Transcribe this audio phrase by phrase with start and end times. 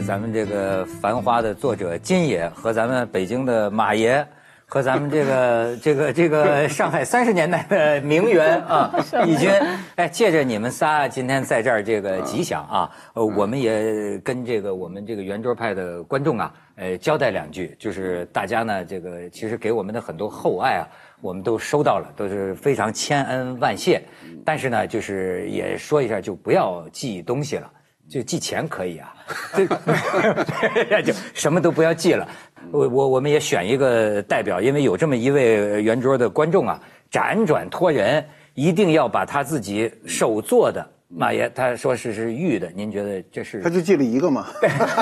[0.00, 4.26] 咱们这个《繁花》的作者金爷和咱们北京的马爷。
[4.70, 8.92] 和咱们这个 这个这个上海三十年代的名媛 啊，
[9.26, 9.50] 义军，
[9.96, 20.84] 哎，借着你们仨今天在这儿这个吉祥啊，呃，我们也跟这个我们这个圆桌派的观众啊，呃，交代两句，就是大家呢，这个其实给我们的很多厚爱啊，
[21.22, 24.02] 我们都收到了，都是非常千恩万谢。
[24.44, 27.70] 但是呢，就是也说一下，就不要寄东西了，
[28.08, 29.14] 就寄钱可以啊，
[31.04, 32.26] 就什么都不要寄了。
[32.72, 43.62] 我我我们也选一个代表，因为有这么一位圆桌的观众啊，辗转托人，一定要把他自己手做的马爷，他说是是玉的，您觉得这是？
[43.62, 44.46] 他就寄了一个嘛，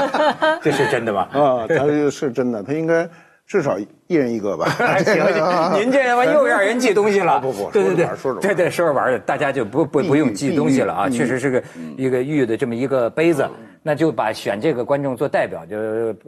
[0.62, 1.28] 这是真的吗？
[1.32, 3.08] 啊，他是真的，他应该
[3.46, 4.66] 至少一人一个吧？
[5.04, 7.40] 行 行， 您这他妈又让人寄东西了？
[7.40, 11.62] 不不，对对对，说着玩，对对，说着玩的，大家就不不不用寄东西了啊，确实是个
[11.96, 13.48] 一个玉的这么一个杯子。
[13.82, 15.76] 那就把选这个观众做代表，就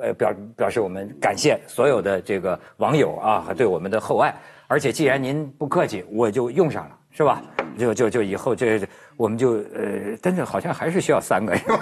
[0.00, 4.32] 呃表表示我们感谢所有的这个网友啊和对我们的厚爱。
[4.68, 7.42] 而且既然您不客气，我就用上了，是吧？
[7.76, 8.80] 就就就以后这
[9.16, 11.76] 我们就呃，但是好像还是需要三个，是吧？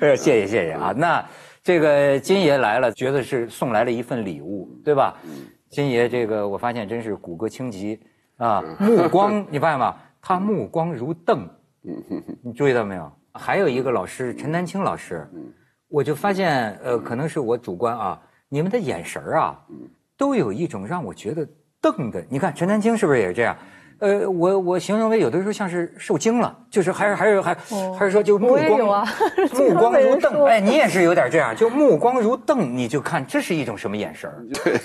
[0.16, 0.92] 谢谢谢谢啊！
[0.96, 1.24] 那
[1.62, 5.16] 这个金爷来了，觉得是送来了一份礼物，对吧？
[5.70, 8.00] 金爷这个我发现真是骨骼清奇
[8.36, 9.96] 啊， 目光你发现吗？
[10.20, 11.48] 他目光如瞪，
[12.42, 13.10] 你注意到没有？
[13.32, 15.26] 还有一个老师陈丹青老师，
[15.88, 19.58] 我就发现，呃，可能是我主观啊，你们的眼神啊，
[20.16, 21.48] 都有一种让我觉得
[21.80, 22.24] 瞪的。
[22.28, 23.56] 你看陈丹青是不是也是这样？
[24.02, 27.54] 呃，我我形容为有的时候像是受惊了，就是还是还是还
[27.96, 29.06] 还是说就目光
[29.54, 30.44] 目光如瞪。
[30.44, 34.28] 哎，你也是有点这样，就目光如瞪，你就看这是一种什么眼神？
[34.52, 34.76] 对，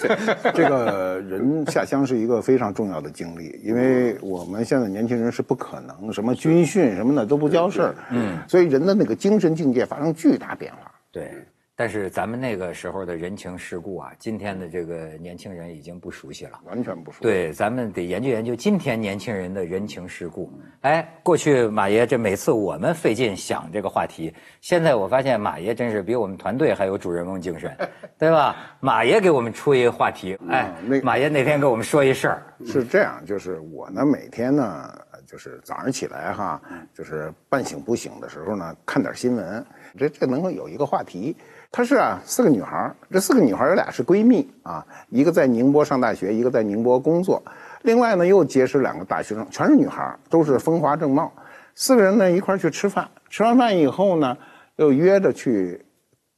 [0.54, 10.92] 这个人下乡是一个非常重要的经历，因为我们现在年轻人是不可能什么军训什么的都不叫事儿，嗯，所以人的那个精神境界发生巨大变化。
[11.12, 11.32] 对。
[11.80, 17.20] 但是咱们那个时候的人情世故啊，今天的这个年轻人已经不熟悉了，完全不熟。
[17.22, 20.52] 对，咱们得研究研究今天年轻人的人情世故。
[20.82, 27.72] 哎，过去马爷这每次我们费劲想这个话题，现在我发现马爷真是比我们团队还有主人翁精神，
[28.18, 28.56] 对吧？
[28.80, 30.74] 马爷给我们出一个话题，哎，
[31.04, 36.60] 马爷那天给我们说一事儿，是这样，就是我呢每天呢，就是早上起来哈，
[36.92, 39.64] 就是半醒不醒的时候呢，看点新闻，
[39.96, 41.38] 这这能够有一个话题。
[41.72, 47.44] 她是啊，四个女孩这四个女孩有俩是闺蜜啊，一个在宁波上大学，一个在宁波工作。
[47.84, 51.32] 另外呢，又结识两个大学生，全是女孩都是风华正茂。
[51.76, 54.36] 四个人呢一块去吃饭，吃完饭以后呢，
[54.78, 55.86] 又约着去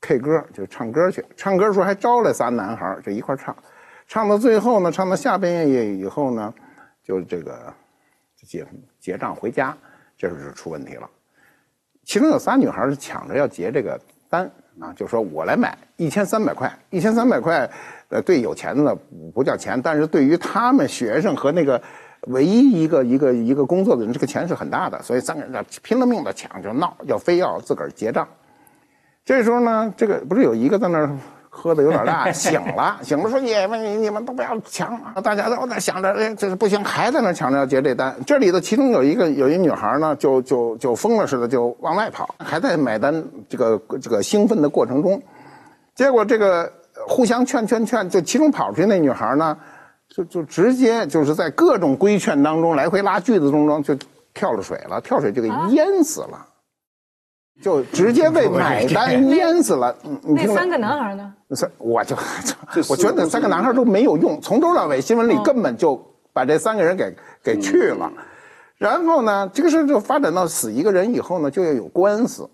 [0.02, 1.24] K 歌，就唱歌去。
[1.38, 3.56] 唱歌的时候还招来仨男孩就一块唱。
[4.08, 6.54] 唱到最后呢，唱到下半夜以后呢，
[7.04, 7.74] 就这个
[8.46, 8.68] 结
[9.00, 9.78] 结账回家，
[10.18, 11.10] 这时候就出问题了。
[12.04, 13.98] 其中有仨女孩是抢着要结这个
[14.28, 14.52] 单。
[14.80, 17.70] 啊，就说我来买一千三百块，一千三百块，
[18.10, 18.96] 呃，对有钱的
[19.34, 21.82] 不叫钱，但是对于他们学生和那个
[22.28, 28.28] 唯一一个一个一个工作的人，这个钱是很大的，所以三个人拼了命的抢，就闹，要非要自个儿结账。
[29.26, 31.18] 这时候呢，这个不是有一个在那儿。
[31.50, 38.16] 喝的有点大，醒了，醒了说：“你们你们都不要抢啊！”大家都在想着，哎，这是不行，还在那抢着要结这单。
[38.26, 45.22] 这里头其中有一个有一女孩呢，就就就疯了似的就往外跑，还在买单这个这个兴奋的过程中，
[45.96, 46.72] 结果这个
[47.08, 49.58] 互相劝劝劝，就其中跑出去那女孩呢，
[50.08, 53.98] 就就直接就是在各种规劝当中来回拉锯子中中就
[54.34, 56.46] 跳了水了，跳水就给淹死了。
[57.62, 59.96] 就直接被买单淹死了。
[60.24, 61.34] 那三个男孩呢？
[61.52, 62.16] 三，我就，
[62.90, 66.00] 我觉得那三个男孩都没有用，从头到尾新闻里根本就
[66.32, 68.12] 把这三个人给给去了。
[68.78, 72.50] 然后呢，这个事就发展到死一个人以后呢，就要有官司。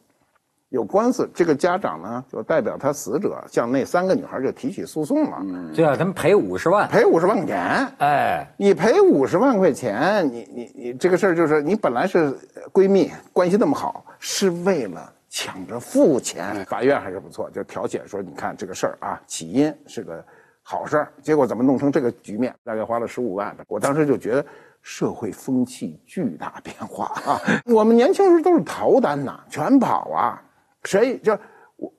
[0.75, 5.42] 有官司，这个家长呢就代表他死者向那三个女孩就提起诉讼了，
[5.74, 7.88] 对啊他们赔五十万，赔五十万块钱。
[8.00, 12.38] 哎，你赔五十万块钱，你你你这个事儿就是你本来是
[12.74, 16.66] 闺蜜，关系那么好，是为了抢着付钱。
[16.66, 20.21] 法院还是不错，就调解说，你看这个事儿啊，起因是个
[20.62, 22.54] 好事儿，结果怎么弄成这个局面？
[22.66, 23.56] 大概花了十五万。
[23.69, 24.45] 我当时就觉得
[24.81, 27.39] 社会风气巨大变化啊！
[27.66, 30.42] 我们年轻时候都是逃单呐，全跑啊。
[30.85, 31.33] 谁就
[31.75, 31.91] 我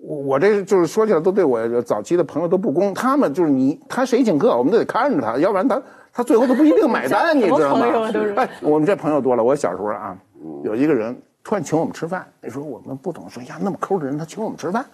[0.00, 5.82] 我我这就是说起来都对我早期的朋友都不公，他们就是你他谁请客，我们都得看着他，要不然他
[6.12, 7.86] 他最后都不一定买单，你知道吗？
[8.36, 10.16] 哎，我们这朋友多了，我小时候啊，
[10.64, 14.84] 有一个人突然请我们吃饭，那时候我们不懂，说呀那么抠的人他请我们吃饭，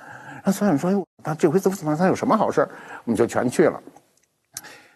[0.44, 2.66] 那所有人说哟，他这回怎么怎么他有什么好事
[3.04, 3.80] 我们就全去了。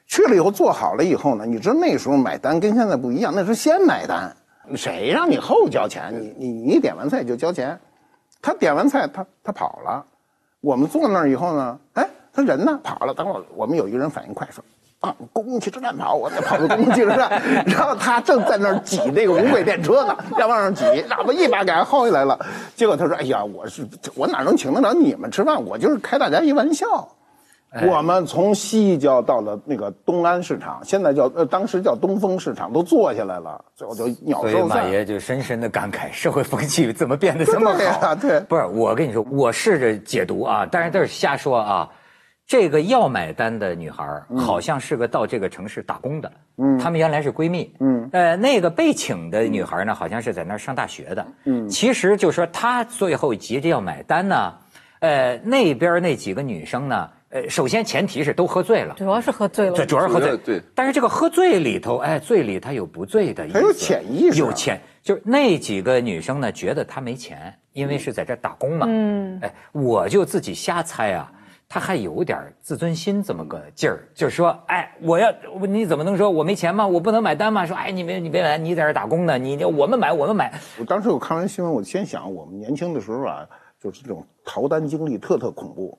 [0.06, 4.34] 去了以后做好了以后呢，你知道那时候买单跟现在不一样，那时候先买单，
[4.74, 6.12] 谁让你后交钱？
[6.18, 7.78] 你你你点完菜就交钱。
[8.40, 10.04] 他点完菜，他他跑了。
[10.60, 13.14] 我们坐那儿以后呢，哎，他人呢跑了。
[13.14, 14.62] 等会儿我们有一个人反应快，说
[15.00, 17.40] 啊，公共汽车站跑，我得跑到公共汽车站。
[17.66, 22.38] 然后他正在那儿挤那个无轨电车呢， 要往上挤，然后一把给他薅下来了。
[22.74, 25.64] 结果他说：“哎呀，我是我哪能请得了你们吃饭？
[25.64, 26.86] 我就是开大家一玩笑。”
[27.86, 34.84] 我们从西郊到了那个东安市场，现在叫呃，当时叫东风市场，都坐下来了，最后就鸟兽散。
[34.84, 37.70] 马爷就深深的感慨，社会风气怎么变得这么
[38.00, 38.14] 好？
[38.14, 41.88] 对，不是我跟你说，我试着解读啊，但是都是瞎说啊。
[42.46, 54.54] 这个要买单的女孩好像是个到这个城市打工的，嗯，她们原来是闺蜜，嗯，呃，那个被请的女孩呢，好像是在那儿上大学的，嗯，其实就说她最后急着要买单呢，
[55.00, 57.10] 呃，那边那几个女生呢。
[57.30, 60.36] 呃，首先前提是都喝醉了，主要是喝醉了，对，主要是喝醉。
[60.38, 64.80] 对，但是这个喝醉里头，哎，醉里他有不醉的意思，有潜意识，有潜。
[65.02, 68.86] 就是那几个女生呢，觉得他没钱，因为是在这打工嘛。
[68.88, 71.30] 嗯，哎，我就自己瞎猜啊，
[71.68, 75.30] 他还有点自尊心这么个劲儿，就是说，哎，我要
[75.68, 76.86] 你怎么能说我没钱吗？
[76.86, 77.66] 我不能买单吗？
[77.66, 80.50] 说，哎，你别你别买，你在这打工呢，你我们买我们买。
[80.78, 83.46] 我当时我看完新闻，我先想，我们年轻的时候啊，
[83.78, 85.98] 就是这种逃单经历特特恐怖。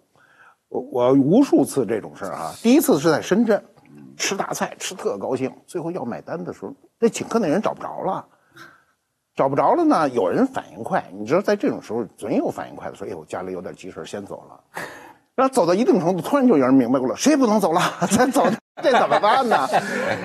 [0.69, 3.62] 我我无数次这种事儿啊，第一次是在深圳，
[4.16, 8.25] 吃大菜吃特高兴，最后要买单的时候，那请客那人找不着了，
[9.36, 10.07] 找不着了呢。
[10.10, 14.81] 有人反应快，你知道在这种时候准有反应快的，说哎呦家里有点急事先走了。
[15.36, 17.81] 然后走到一定程度，突然就有人明白过来，谁也不能走了，
[18.12, 18.45] 咱走
[18.83, 19.68] 这怎么办呢？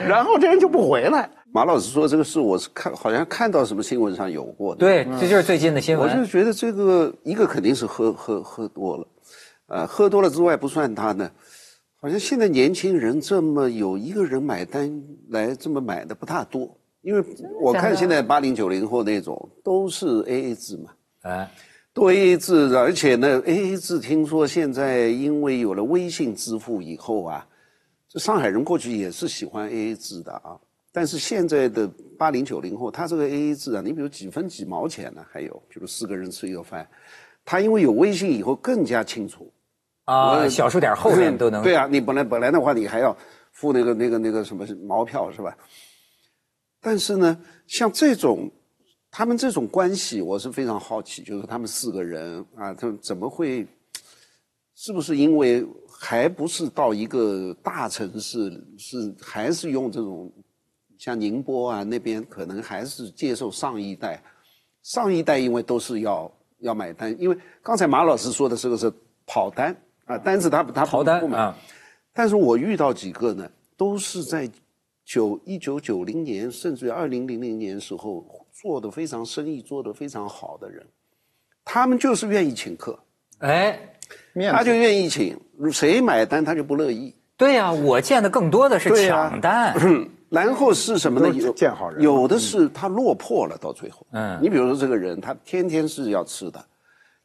[0.06, 1.30] 然后这人就不回来。
[1.52, 4.80] 马老师说这个事，我是看好像看到什么新闻上有过的。
[4.80, 6.10] 对，这就是最近的新闻。
[6.10, 9.06] 我就觉得这个一个肯定是喝喝喝多了。
[9.74, 11.28] 呃，喝多了之外不算他呢，
[11.96, 17.20] 好像现在年轻人这么有一个人买单来这么买的不大多，因为
[17.60, 20.92] 我看现在八零九零后那种都是 A A 制嘛，
[21.22, 21.50] 哎，
[21.92, 27.44] 都 A A 制，而且呢 A A 制听说现在因为有了微信支付以后啊，
[28.08, 30.56] 这上海人过去也是喜欢 A A 制的啊，
[30.92, 36.88] 但是现在的八零九零后他这个 A A 制啊，你比如几分几毛钱呢，还有比如四个人吃一个饭，
[37.44, 39.50] 他因为有微信以后更加清楚。
[40.04, 43.16] 啊，小数点后面都能对啊，你本来本来的话，你还要
[43.52, 45.56] 付那个那个那个什么毛票是吧？
[46.80, 48.50] 但是呢，像这种
[49.10, 53.66] 他们这种关系，我是非常好奇，就是他们四个人啊，他怎么会？
[54.76, 60.30] 是不是因为还不是到一个大城市，是还是用这种
[60.98, 64.20] 像宁波啊那边，可能还是接受上一代，
[64.82, 68.92] 上一代因为都是要要买单，因为刚才马老师说的这个是
[69.24, 69.74] 跑单。
[70.06, 71.56] 啊，单子他他跑单啊，
[72.12, 74.48] 但是我遇到几个呢，都是在
[75.04, 80.84] 九一九九零年，甚至于二零零零年时候做的非常生意做的非常好的人，
[81.64, 82.98] 他们就是愿意请客，
[83.38, 83.78] 哎，
[84.50, 85.38] 他就愿意请，
[85.72, 87.14] 谁买单他就不乐意。
[87.36, 89.74] 对呀，我见的更多的是抢单，
[90.28, 91.52] 然后是什么呢？
[91.56, 96.64] 见好人，有的是他落魄了，到最后，嗯，你比如说这个人，他天天是要吃的。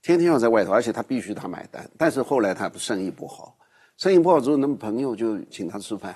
[0.02, 1.90] 天天要在外头，而且他必须他买单。
[1.98, 3.58] 但是后来他生意不好，
[3.98, 6.16] 生意不好之后，那么朋友就请他吃饭。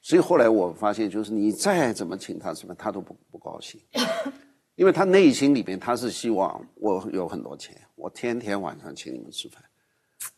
[0.00, 3.80] 所以后来我发现，就是你再怎么请他吃饭，他都不不高兴，
[4.74, 9.62] 因为他内心里边他是希望我有很多钱，我天天晚上请你们吃饭，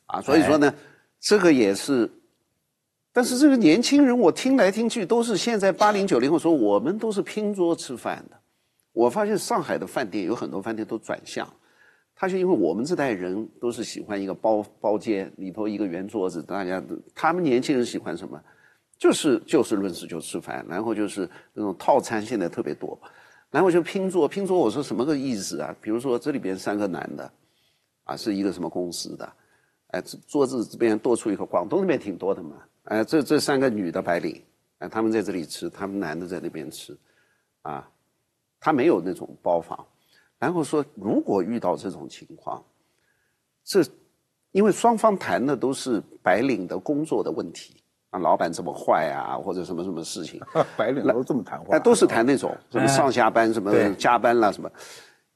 [0.06, 0.74] 啊，所以说呢，
[1.20, 2.10] 这个也是。
[3.14, 8.36] 但是这个年轻人，我听来听去都是现在八零九零后说，我们都是拼桌吃饭的。
[8.92, 11.46] 我发现上海的饭店有很多饭店都转向。
[12.14, 16.82] 他就因为我们这代人都是喜欢一个包包间里头一个圆桌子，大家
[17.14, 18.40] 他们年轻人喜欢什么？
[18.96, 22.96] 就是就事论事就吃饭，然后就是那种套餐现在特别多，
[23.50, 24.56] 然后就拼桌拼桌。
[24.56, 25.74] 我说什么个意思啊？
[25.80, 27.32] 比如说这里边三个男的，
[28.04, 29.32] 啊是一个什么公司的，
[29.88, 34.40] 哎桌子这边多出一个，广东那边挺多的嘛，哎这这三个女的白领，
[34.78, 36.96] 哎他们在这里吃，他们男的在那边吃，
[37.62, 37.90] 啊
[38.60, 39.84] 他没有那种包房。
[40.42, 42.60] 然后说，如果遇到这种情况，
[43.62, 43.80] 这
[44.50, 47.76] 因为双方谈的都是白领的工作的问题
[48.10, 50.40] 啊，老板这么坏啊，或者什么什么事情，
[50.76, 54.68] 白领都这么谈话，都是谈那种什么上下班什么加班啦什么，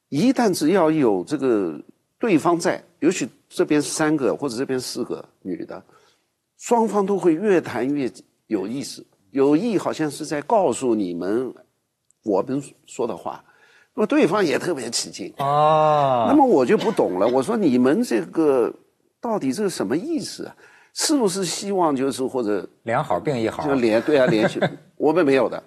[0.08, 1.80] 一旦只要有这个
[2.18, 5.80] 对方在，尤其这边三个或者这边四个女的，
[6.56, 8.10] 双方都会越谈越
[8.48, 11.54] 有意思，有意好像是在告诉你们
[12.24, 13.44] 我们说的话。
[13.96, 17.26] 那么对方也特别起劲啊，那么我就不懂了。
[17.26, 18.70] 我说你们这个
[19.22, 20.54] 到底这是什么意思啊？
[20.92, 23.66] 是不是希望就是或者两好并一好？
[23.66, 24.60] 就联对啊，联系
[24.96, 25.62] 我们没有的，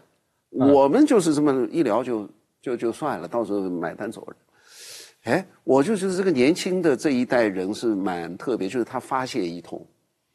[0.51, 2.29] 我们就是这么一聊就
[2.62, 5.36] 就就算了，到时候买单走人。
[5.36, 9.83] 哎，我就觉得这个年轻的这一代人是蛮特别，就是他发泄一通，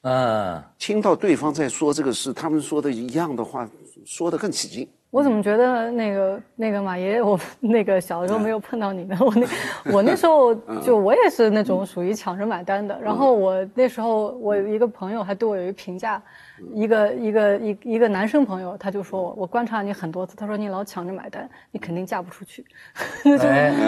[0.03, 3.69] 嗯，听到对方在说这个事，他们说的一样的话，
[4.05, 4.89] 说的更起劲。
[5.15, 9.17] 我怎么觉得那个那个马爷，我那个小的时候没有碰到你呢？
[9.21, 9.47] 我那
[9.93, 10.53] 我那时候
[10.83, 12.99] 就我也是那种属于抢着买单的。
[13.01, 16.21] 然后我那时候我一个朋友还对我有一个评价。
[16.73, 22.65] 一个一个一一个男生朋友，他就说我我观察你很多次，他说你老抢着买单，你肯定嫁不出去。
[23.25, 23.39] 就是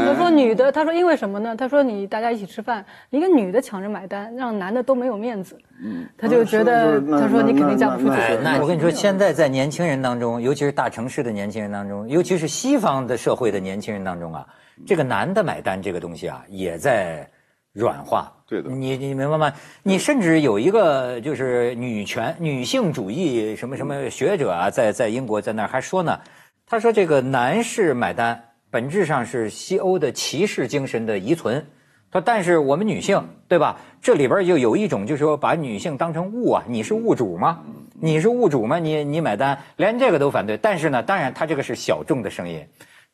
[0.04, 1.54] 他说女的，他说因为什么呢？
[1.54, 5.56] 他说你大家一起吃饭，一个女的抢着买单，让男的都没有面子。
[5.84, 8.36] 嗯，他就觉得他说你肯定嫁不出去。
[8.42, 14.46] 那我跟你说，现在在年轻人当中，尤其是大城市的年轻人当中，尤其是西方的社会的年轻人当中啊，
[14.86, 17.28] 这个男的买单这个东西啊，也在
[17.76, 18.32] 软化。
[18.48, 19.52] 对的，你你明白吗？
[19.82, 26.20] 你甚至有一个就是女权、女性主义什么什么学者啊，在在英国在那儿还说呢，
[26.66, 31.66] 他说这个男士买单本质上是西欧的骑士精神的遗存。
[32.08, 33.80] 他说，但是我们女性对吧？
[34.00, 37.62] 这里边就有一种就是说把女性当成物啊，你是物主吗？
[38.00, 38.78] 你是物主吗？
[38.78, 40.56] 你你买单，连这个都反对。
[40.56, 42.64] 但是呢，当然他这个是小众的声音，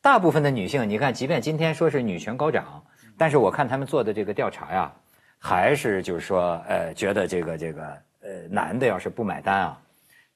[0.03, 2.83] 大部分的女性，你看，即便今天说是女权高涨，
[3.23, 4.93] 但是我看他们做的这个调查呀。
[5.39, 7.83] 还是就是说，呃，觉得这个这个，
[8.21, 9.79] 呃，男的要是不买单啊，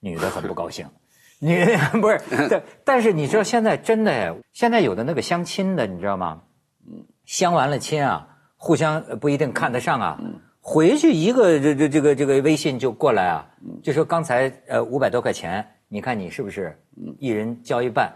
[0.01, 0.87] 女的很不高兴。
[1.39, 6.43] 女的 不是， 但但是你知道现在真的，现在有的那个相亲的，你知道吗？
[6.89, 10.19] 嗯，相完了亲啊，互相不一定看得上啊，
[10.61, 13.47] 回去一个这这这个这个微信就过来啊，
[13.83, 16.77] 就说刚才呃五百多块钱，你看你是不是
[17.21, 18.13] 一人交一半？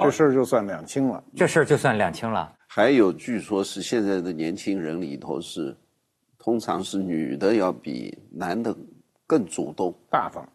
[0.00, 1.22] 这事儿就算两清了。
[1.36, 2.52] 这事儿就算两清了。
[2.74, 5.76] 还有，据说是现在的年轻人里头是。
[6.36, 8.76] 通常是女的要比男的
[9.28, 10.46] 更主动大方，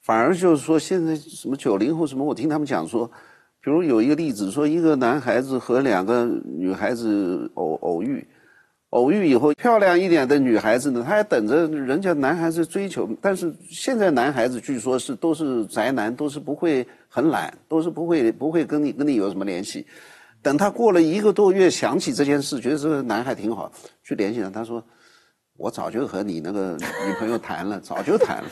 [0.00, 3.10] 反而就是说现在什么九零后什么，我听他们讲说，
[3.60, 8.26] 比如有一个例子说，一个男孩子和两个女孩子偶偶遇，
[8.90, 19.84] 偶遇以后漂亮一点的女孩子呢，她还等着人家男孩子追求，但是现在男孩子据说是都是宅男，都是不会很懒，都是不会不会跟你跟你有什么联系。
[20.46, 23.68] 等他过了一个多月，想起这件事，觉得这个男孩挺好，
[24.04, 24.48] 去联系他。
[24.48, 24.80] 他说
[25.58, 28.48] ：“我早就和你那个女朋友谈了，早就谈了。”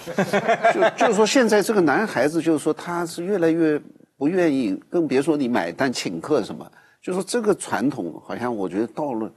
[0.74, 3.80] 就就是说，现在这个男孩子，就是说他是越来越
[4.18, 6.68] 不愿意，更别说你买单请客什么。
[7.00, 9.30] 就说这个传统，好像我觉得到了，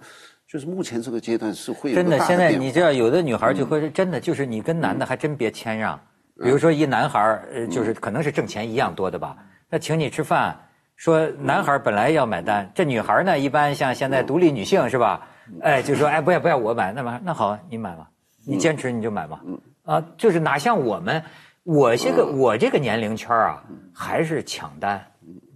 [0.52, 2.18] 就是目前这个阶段是会真的。
[2.22, 5.96] 现在你知道，有的女孩就会是真的，就是你跟男的还真别谦让。
[6.44, 7.20] 比如说一男孩，
[7.54, 9.38] 呃，就是可能是挣钱一样多的吧，
[9.70, 10.60] 那请你吃饭。
[10.98, 15.30] 说男孩本来要买单，这女孩呢，一般像现在独立女性是吧？
[15.62, 18.10] 哎，就说哎，不要不要我买，那么那好，你买吧，
[18.46, 19.40] 你坚持你就买吧。
[19.84, 21.24] 啊，就是哪像我们，
[21.64, 23.64] 我这个我这个年龄圈啊，
[23.94, 25.00] 还是抢单，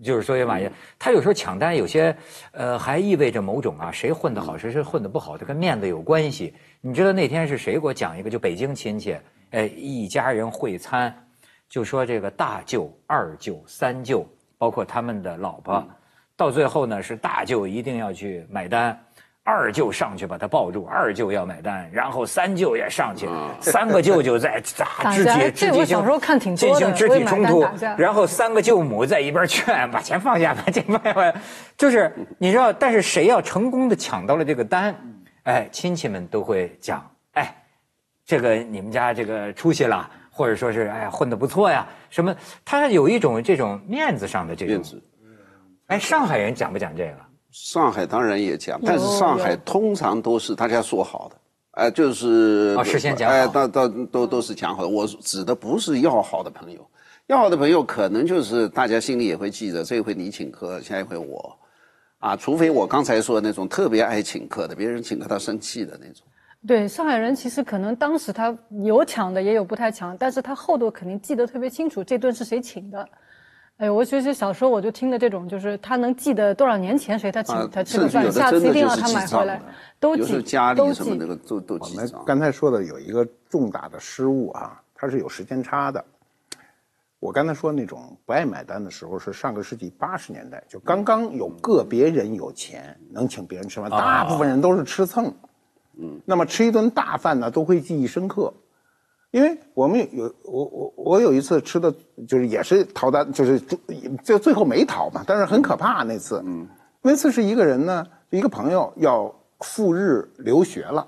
[0.04, 2.16] 就是说马爷，他有时候抢单有些，
[2.52, 6.54] 呃，还意味着某种啊，谁混得好，谁是混得不好，这跟面子有关系。
[6.82, 8.30] 你知道那天是谁给我讲一个？
[8.30, 9.18] 就北京亲戚，
[9.50, 11.14] 哎，一家人会餐，
[11.68, 14.24] 就说这个大舅、二舅、三舅。
[14.62, 15.84] 包括他们的老婆，
[16.38, 18.96] 到最后呢是大舅一定要去买单，
[19.44, 23.28] 二舅上去把他抱住，二舅要买单，然后三舅也上去，
[23.60, 27.66] 三个舅舅在打肢体肢体小时候看挺进行肢体冲突，
[27.98, 31.34] 然后三个舅母在一边劝把钱放下，把钱放下，
[31.76, 34.96] 就是你知道，但是谁要成功的抢到了这个单，
[35.42, 37.04] 哎，亲戚们都会讲，
[37.34, 37.52] 哎，
[38.24, 40.08] 这个你们家这个出息了。
[40.32, 42.36] 或者说是哎呀混得不错呀，什么？
[42.66, 45.02] 他有一种这种面子上的这种面子。
[45.88, 47.18] 哎，上海人讲不讲这个？
[47.52, 51.36] 上海当然也讲，但是上海通常都是大家说好的，
[51.72, 54.88] 哎，就是事先讲好，哎，都都都都是讲好的。
[54.88, 56.90] 我指的不是要好的朋友，
[57.28, 61.60] 要好的朋友可能就是大家心里也会记着，这回你请客，下一回我，
[62.20, 66.26] 啊，除非我刚才说的那种特别爱请客的，别人请客他生气的那种。
[66.68, 73.08] 对上海人，其实可能当时他有抢的，也有不太抢，但是他后头肯定记得特别清楚，这顿是谁请的。
[73.78, 79.60] 哎，我其实小时候我就听的这种，就是他能记得多少年前谁他请他吃的饭，下次一定要他买回来，
[80.00, 80.22] 都记，
[80.76, 81.20] 都记。
[81.80, 86.06] 我们刚才说的有一个重大的失误啊，它是有时间差的。
[87.20, 95.34] 我刚才说那种不爱买单的时候，是上个世纪八十年代，就刚刚有个别人有钱能请别人吃饭，大部分人都是吃蹭。
[96.02, 98.52] 嗯，那么吃一顿大饭呢，都会记忆深刻，
[99.30, 101.94] 因为我们有我我我有一次吃的
[102.28, 103.62] 就是也是逃单，就是
[104.24, 106.42] 就最后没逃嘛，但是很可怕那次。
[106.44, 106.68] 嗯，
[107.04, 111.08] 那次是一个人呢，一个朋友要赴日留学了，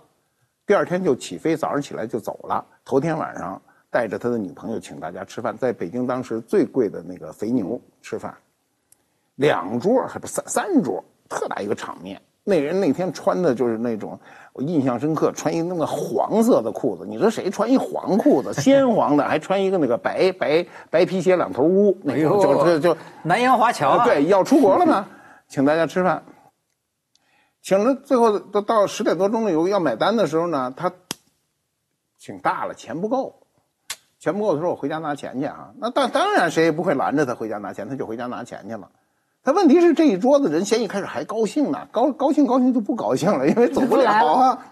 [0.68, 2.64] 第二天就起飞，早上起来就走了。
[2.86, 3.60] 头天晚上
[3.90, 8.32] 带着他的女朋友请大家吃饭，在北京当时最贵的那个肥牛吃饭，
[9.36, 12.22] 两桌还不三三桌，特大一个场面。
[12.46, 14.20] 那人那天穿的就是那种
[14.54, 17.06] 我印象深刻，穿一那个黄色的裤子。
[17.08, 24.06] 你说谁穿一黄裤子，鲜黄的，还穿一个那个白白白皮鞋两头乌，那种就就就南洋华侨。
[24.06, 25.08] 对，要出国了呢，
[25.50, 26.24] 请大家吃饭。
[27.64, 30.92] 请了，最后都到十点多钟了，有个要买单的时候呢，他
[32.20, 33.48] 请大了，钱不够，
[34.20, 35.72] 钱不够，他说我回家拿钱去啊。
[35.80, 38.88] 那当当然谁也不会拦着他回家拿钱，他就回家拿钱去了。
[39.44, 44.66] 他问题是这一桌子人先一开始还高兴呢，高高兴高兴就不高兴了，因为走不了啊，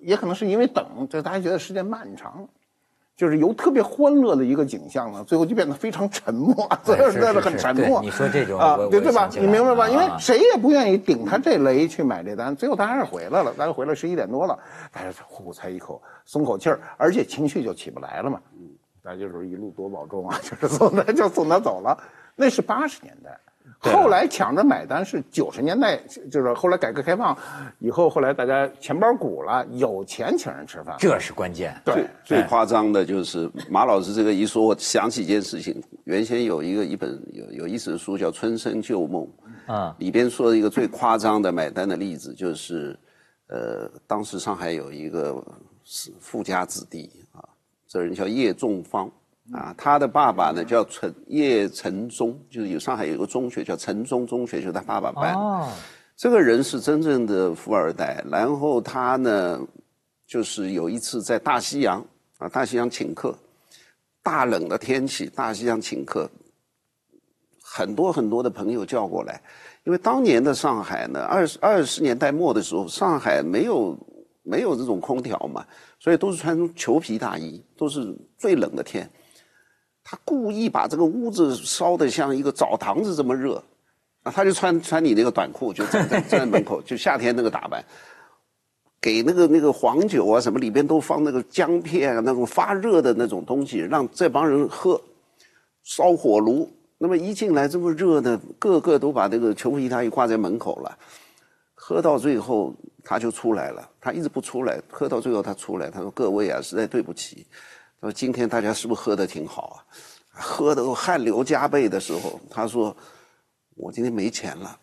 [0.00, 2.48] 也可能是因为等，就大家觉得时间漫长，
[3.16, 8.00] 就是由特别欢乐的一个景象呢，最后就变得非常沉默，所有人都很沉默。
[8.02, 9.28] 你说这种啊，对对吧？
[9.32, 9.88] 你明白吧？
[9.88, 14.58] 因为谁也不愿意顶他这雷去买这单，最后他还是回来了，大概回来十一点多了，
[14.90, 18.40] 大家呼才一口松口气儿，而且情绪就起不来了嘛。
[18.58, 18.68] 嗯，
[19.00, 21.96] 大家就是一路多保重啊， 就是送他就送他走了，
[22.34, 23.38] 那是八十年代。
[23.80, 25.96] 后来抢着买单是九十年代，
[26.30, 27.36] 就是后来改革开放
[27.78, 31.80] 以后，后来大家钱包鼓了，有钱请人吃饭，这是关键。
[31.84, 35.80] 对，最夸张的就是马老师这个一说，我想起一件事情。
[36.04, 39.28] 原先有一个一本有有意思的书叫《春生旧梦》，
[39.72, 42.98] 啊，里边说的一个最夸张的买单的例子，就是，
[43.46, 45.40] 呃，当时上海有一个
[45.84, 47.44] 是富家子弟啊，
[47.86, 49.08] 这人叫叶仲方。
[49.52, 55.34] 啊，他的爸爸呢叫陈叶承宗，就是有上海有个中学叫承宗中学，就是他爸爸办。
[55.34, 55.68] 哦，
[56.14, 58.22] 这个人是真正的富二代。
[58.30, 59.58] 然后他呢，
[60.26, 62.04] 就是有一次在大西洋
[62.36, 63.34] 啊，大西洋请客，
[64.22, 66.28] 大冷的天气，大西洋请客，
[67.62, 69.40] 很多很多的朋友叫过来，
[69.84, 73.96] 因为当年的上海呢，二十二十年代末的时候，上海没有
[74.42, 75.64] 没有这种空调嘛，
[75.98, 79.08] 所以都是穿裘皮大衣，都是最冷的天。
[80.10, 83.62] 他故意把这个屋子烧得像一个澡堂子这么热，
[84.22, 87.84] 啊，他就穿穿你那个短裤，就站在站在门口，就夏天那个打扮，
[89.02, 94.98] 给那个那个黄酒啊什么里边都放那个姜片啊那种发热的那种东西，让这帮人喝，
[95.84, 100.96] 烧火炉，那么一进来这么热的，个个都把那个裘皮大衣挂在门口了，
[101.74, 107.46] 喝到最后他就出来了，他一直不出来，喝到最后他出来，他说各位啊，实在对不起。
[108.00, 109.76] 说今天大家是不是喝的挺好啊？
[110.30, 112.96] 喝的都汗流浃背的时候，他说
[113.74, 114.78] ：“我今天没钱了，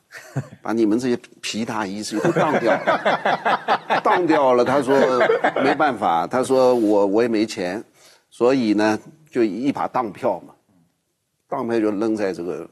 [0.62, 4.98] 把你们这些皮大衣是都当掉了，当掉了。”他说
[5.64, 7.82] ：“没办法，他说我我也没钱，
[8.30, 9.00] 所以呢，
[9.32, 10.54] 就一把当票嘛，
[11.48, 12.68] 当票就扔在这个。”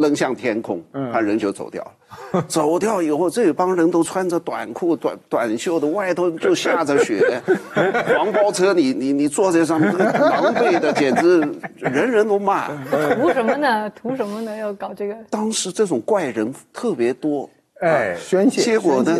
[0.00, 0.82] 扔向天空，
[1.12, 2.42] 他人就走掉了。
[2.48, 7.40] 走掉以后，这帮人都穿着短裤、短短袖的，外头就下着雪。
[8.16, 11.40] 黄包车，你你你坐在上面，狼狈的，简直
[11.76, 12.68] 人人都骂。
[13.14, 13.88] 图什么呢？
[13.90, 14.56] 图什么呢？
[14.56, 15.14] 要搞这个？
[15.30, 17.48] 当时这种怪人特别多，
[17.80, 18.62] 哎，宣泄。
[18.62, 19.16] 结果呢？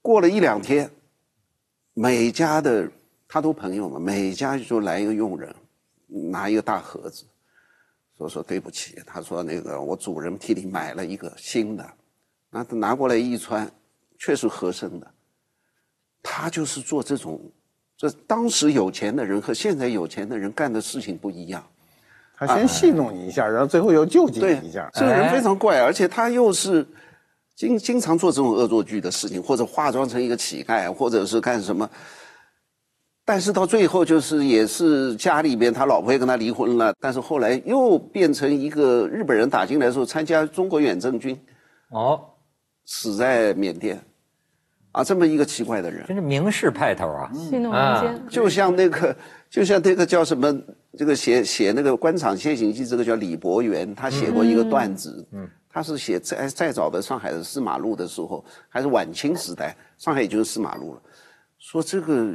[0.00, 0.90] 过了一两天，
[1.94, 2.88] 每家的
[3.28, 5.54] 他都朋友嘛，每家就来一个佣人，
[6.30, 7.24] 拿一个大盒子。
[8.18, 11.88] 说说对不起，他说那个我主人替你买了一个新的，
[12.50, 13.70] 那他拿过来一穿，
[14.18, 15.06] 确实合身的。
[16.20, 17.40] 他就是做这种，
[17.96, 21.64] 这当时有钱的人和现在有钱的人干的事情不一样。
[22.36, 24.90] 他先戏弄你一下，然后最后又救济你一下。
[24.92, 26.84] 这个人非常怪，而且他又是
[27.54, 31.88] 经经常做这种恶作剧的事情，或者化妆成一个乞丐，或者是干什么。
[33.28, 36.94] 但是到最后，就是也是家里边，他老婆也跟他离婚了。
[36.98, 41.38] 但是后来又变成一个日本人打进来的时候，参加中国远征军，
[41.90, 42.18] 哦，
[42.86, 44.02] 死在缅甸，
[44.92, 47.30] 啊，这么一个奇怪的人，真是名士派头啊！
[47.34, 49.14] 戏弄人间，就像那个，
[49.50, 50.58] 就像那个叫什么，
[50.96, 61.02] 这个写写那个《官场现形记》，这个叫李伯元，他写过一个段子，嗯，他是写在再早的上海的四马路的时候，还是晚清时代，上海已经是四马路了，
[61.58, 62.34] 说这个。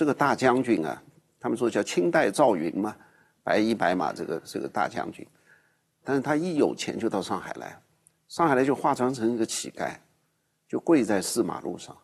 [0.00, 1.02] 这个大将军啊，
[1.38, 2.96] 他们说叫清代赵云嘛，
[3.42, 5.26] 白衣白马这个这个大将军，
[6.02, 7.78] 但是他一有钱就到上海来，
[8.26, 9.94] 上海来就化妆成一个乞丐，
[10.66, 11.94] 就跪在四马路上，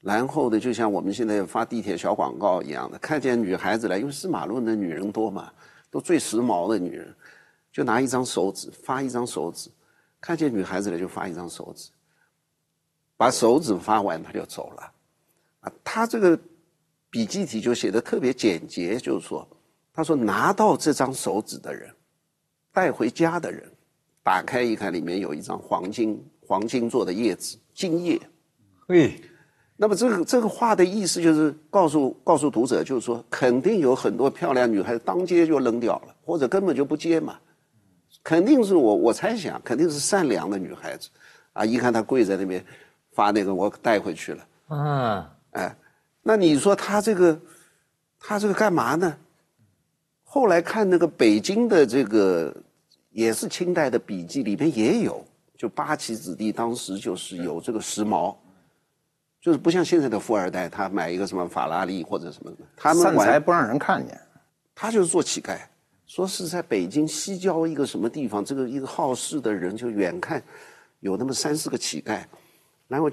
[0.00, 5.52] 然后呢，就像我们现在发地铁小广告一样的，看见女孩子来，因为四马路的女人多嘛，
[5.92, 7.14] 都最时髦的女人，
[7.70, 9.70] 就拿一张手纸发一张手纸，
[10.20, 11.88] 看见女孩子来就发一张手纸，
[13.16, 14.92] 把手纸发完他就走了，
[15.60, 16.36] 啊，他这个。
[17.10, 19.46] 笔记体就写的特别简洁，就是说，
[19.92, 21.90] 他说拿到这张手纸的人，
[22.72, 23.62] 带回家的人，
[24.22, 28.20] 打开一看，里面有一张黄金黄金做的叶子，金叶。
[28.88, 29.20] 嘿，
[29.76, 37.38] 那么这个这个话的意思就是告诉告诉读者，就是说，肯定有很多漂亮女孩子当街就扔掉了，或者根本就不接嘛，
[38.22, 41.08] 肯定是我我猜想，肯定是善良的女孩子，
[41.52, 42.64] 啊，一看她跪在那边，
[43.12, 44.46] 发那个我带回去了。
[44.68, 45.76] 嗯，哎，
[46.28, 47.40] 那你说他这个，
[48.18, 49.16] 他这个干嘛呢？
[50.24, 52.52] 后来看那个北京的这个，
[53.10, 55.24] 也是清代的笔记里面也有，
[55.56, 58.34] 就八旗子弟当时就是有这个时髦，
[59.40, 64.20] 就是不像现在的富二代，他买一个什么法拉利或者什么的，他们散财不让人看见，
[64.74, 65.56] 他就是做乞丐。
[66.08, 70.42] 说是在北京西郊一个什么地方，这个一个好事的人就远看
[70.98, 72.24] 有那么三四个乞丐，
[72.88, 73.08] 然后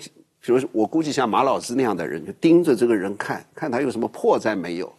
[0.45, 4.93] 比如我估计像马老师那样的人就盯着这个人看看他有什么破绽没有。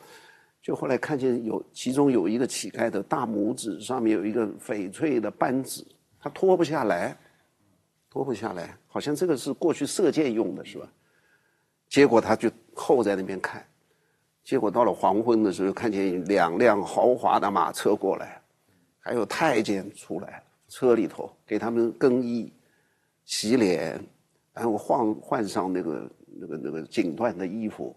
[0.62, 5.85] 就后来看见有其中有一个乞丐的大拇指上面有一个翡翠的扳指，
[6.18, 7.14] 他脱不下来，
[8.09, 10.88] 脱不下来，好像这个是过去射箭用的是吧？
[11.90, 13.62] 结果他就候在那边看，
[14.42, 18.40] 结果到了黄昏的时候，看见两辆豪华的马车过来，
[18.98, 22.50] 还有太监出来，车里头给他们更衣、
[23.26, 24.02] 洗脸，
[24.54, 27.94] 然后换换上那个那个那个锦缎的衣服。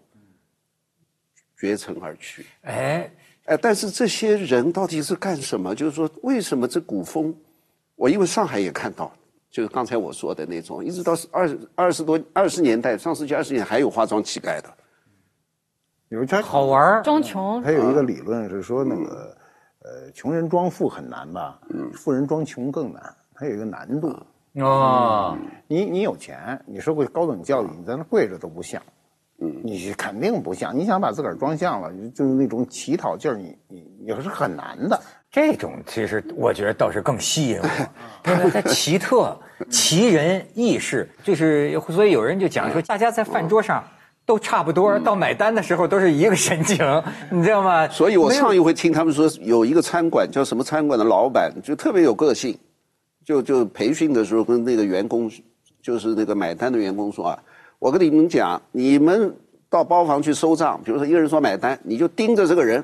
[1.60, 3.10] 绝尘而去，哎
[3.46, 5.74] 哎，但是这些人到底是干什么？
[5.74, 7.34] 就是说，为什么这古风？
[7.96, 9.12] 我因为上海也看到，
[9.50, 14.72] 就是刚才我说的那种，一直到二二十多二十年代，上世纪二十年还有化妆乞丐的，
[16.10, 17.60] 有他好玩装穷。
[17.60, 19.36] 他有一个理论是说，那个
[19.80, 21.60] 呃，穷人装富很难吧？
[21.70, 24.16] 嗯，富人装穷更难，它有一个难度。
[24.60, 28.80] 哦，你你有钱，你受过高等教育，你在那跪着都不像。
[29.40, 35.00] 嗯，你肯定不像，你想把自个儿装像了，就是那种乞讨劲儿，你你也是很难的。
[35.30, 37.68] 这种其实我觉得倒是更吸引我，
[38.32, 39.38] 因为它奇特、
[39.70, 43.84] 奇人异事，就是所以有人就讲说，大家在饭桌上
[44.26, 46.78] 都差不多，到买单的时候都是一个神情，
[47.30, 47.86] 你知道吗？
[47.88, 52.58] 所以我上一回听他们说，有一个餐馆叫什么餐馆的老板就特别有个性，
[53.28, 55.30] 就就培训的时候跟那个员工，
[55.82, 57.38] 就是那个买单的员工说啊。
[57.78, 59.36] 我跟你们讲，你们
[59.68, 62.82] 到包房去收账，比如说一个人说买单，你就盯着这个人，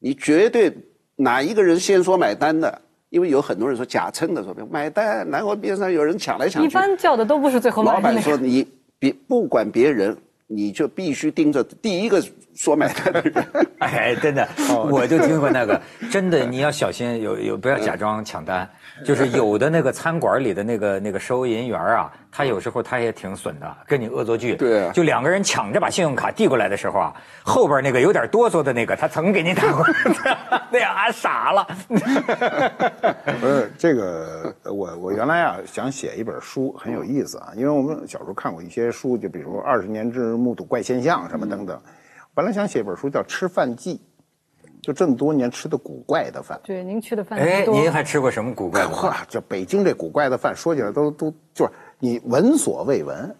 [0.00, 0.76] 你绝对
[1.14, 6.68] 哪一个人先说买单的，因为有很多人说假称的说买单，然后边上有人抢来抢去。
[6.68, 8.02] 一般叫的都不是最后买单。
[8.02, 8.66] 老板说你
[8.98, 10.16] 别不管别人，
[10.48, 12.20] 你就必须盯着第一个
[12.56, 13.46] 说买单的人。
[13.78, 14.48] 哎，真的，
[14.90, 18.68] 我就听过那个，真的你要小心，有有不要假装抢单。
[19.04, 24.56] 就是有的那个餐馆里的那个那个收银员啊，他有时候他也挺损的，跟你恶作剧。
[24.56, 27.14] 对，就两个人抢着把信用卡递过来的时候啊，
[27.44, 29.84] 后边那个有点哆嗦的那个，他曾给你打过，
[30.72, 31.66] 那样俺傻了。
[33.38, 41.78] 不是这个，我我原来啊想写一本书，很有意思啊，因为我们小时候看过一些书，就比如《二十年之目睹怪现象》什么等等，
[42.36, 43.94] 本来想写一本书叫《吃饭记》。
[44.82, 48.88] 就这么多年吃的古怪的饭，对，您吃的饭哎，您还吃过什么古怪的？
[48.90, 53.34] 哇，就北京这古怪的饭，说起来都都就是你闻所未闻。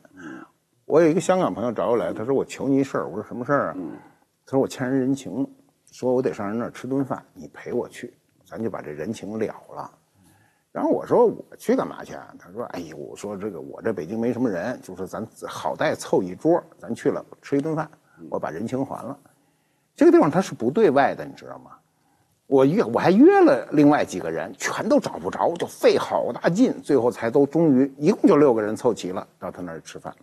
[0.86, 3.76] 我有一个香港朋友找我来，他说我求你一事儿，我说什么事儿啊？
[4.44, 5.46] 他说我欠人人情，
[5.92, 8.12] 说我得上人那儿吃顿饭，你陪我去，
[8.44, 9.88] 咱就把这人情了了。
[10.72, 12.34] 然后我说我去干嘛去啊？
[12.40, 17.88] 他说哎呦，我说这个我这北京没什么人，就说咱好歹凑一桌，咱去了吃一顿饭，
[18.30, 19.18] 我把人情还了。
[19.94, 21.72] 这个地方它是不对外的，你知道吗？
[22.46, 30.14] 我约我还约了另外几个人，全都找不着，就费好大劲，最后才都终于一共就六个人凑齐了，到他那儿吃饭。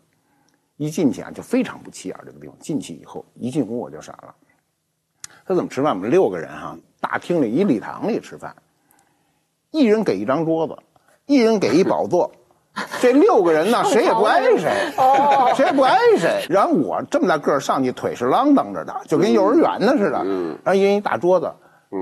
[0.77, 2.55] 一进去啊，就非常不起眼这个地方。
[2.59, 4.33] 进去以后，一进屋我就傻了。
[5.45, 5.93] 他怎么吃饭？
[5.93, 8.55] 我们六个人哈，大厅里一礼堂里吃饭，
[9.71, 10.77] 一人给一张桌子，
[11.25, 12.31] 一人给一宝座。
[12.99, 14.71] 这六个人呢，谁也不挨谁，
[15.55, 16.45] 谁也不挨谁。
[16.49, 20.23] 然后我这么大个儿上去，腿是啷当着的，就跟幼儿园的似的。
[20.63, 21.51] 然后一人一大桌子，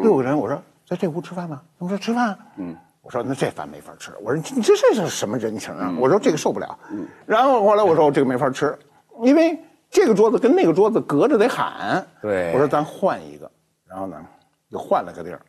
[0.02, 1.62] 六个人，我说在这屋吃饭吗？
[1.78, 2.38] 他们说吃饭。
[2.58, 4.12] 嗯，我说那这饭没法吃。
[4.22, 5.94] 我说你这这是什么人情啊？
[6.00, 6.78] 我说这个受不了。
[7.26, 8.78] 然后后来我说我这个没法吃，
[9.22, 12.06] 因为这个桌子跟那个桌子隔着得喊。
[12.22, 13.52] 对，我说咱换一个。
[13.90, 14.16] 然后呢，
[14.70, 15.42] 又换了个地儿。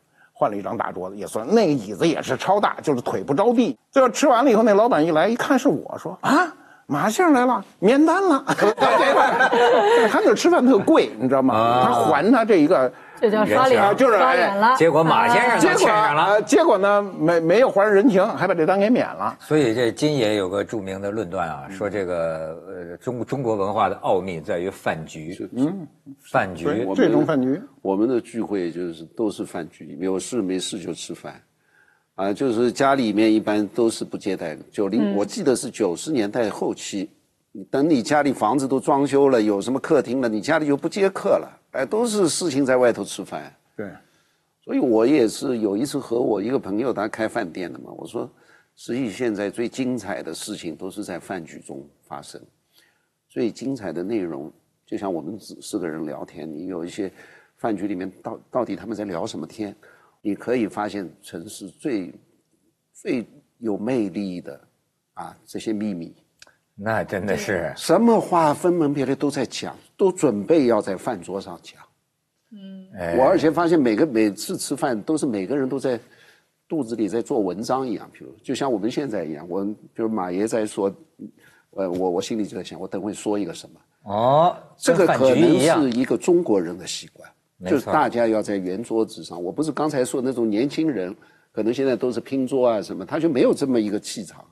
[0.43, 3.79] 换了一张大桌子也算，那个椅子也是超大，就是腿不着地。
[3.93, 6.53] 最后吃完了以后，那老板一来一看是我说啊，
[6.87, 8.45] 马先生来了，免单了。
[10.11, 11.83] 他那吃饭特贵，你知道吗？
[11.85, 12.93] 他还他这一个。
[13.21, 14.75] 这叫刷脸，就是刷脸了。
[14.77, 19.37] 结果马先生就欠上了，结果呢没没有还人情，还把这单给免了。
[19.39, 25.87] 所以这金爷有个著名的论断啊，说这个呃中中国文化的奥秘在于饭局，嗯，
[26.33, 26.65] 饭局
[26.97, 31.41] 这种饭局，我们的聚会就是都是饭局，有事没事就吃饭，
[32.15, 34.63] 啊，就是家里面一般都是不接待的。
[34.71, 37.09] 九零我记得是九十年代后期，
[37.71, 41.61] 等你家里房子都装修了，有什么客厅了，你家里就不接客了。
[41.73, 43.91] 哎，都是事情在外头吃饭，对，
[44.63, 48.31] 所以我也是有一次和我一个朋友，他开饭店的嘛，我说，
[48.77, 52.39] 实际现在最精彩的事情都是在饭局中发生，
[53.27, 54.53] 最精彩的内容
[54.85, 57.11] 就像我们四个人聊天，你有一些
[57.57, 59.75] 饭局里面到到底他们在聊什么天，
[60.23, 62.11] 你可以发现城市最
[62.95, 63.27] 最
[63.59, 64.59] 有魅力的
[65.13, 66.15] 啊这些秘密。
[66.75, 71.83] 那真的是什么话分门别类都在讲，都准备要在饭桌上讲。
[72.51, 76.01] 嗯，我而且发现每个每次吃饭都是每个人都在
[76.67, 80.93] 肚子里在做文章一样，比如就像我们现在一样，我比如马爷在说，
[81.71, 83.81] 呃，我我心里就在想，我等会说一个什么。
[84.05, 87.31] 哦，这个可能是一个中国人的习惯，
[87.67, 89.43] 就是大家要在圆桌子上。
[89.43, 91.15] 我不是刚才说那种年轻人，
[91.53, 94.45] 可能现在都是拼桌啊什么，他就没有这么一个气场。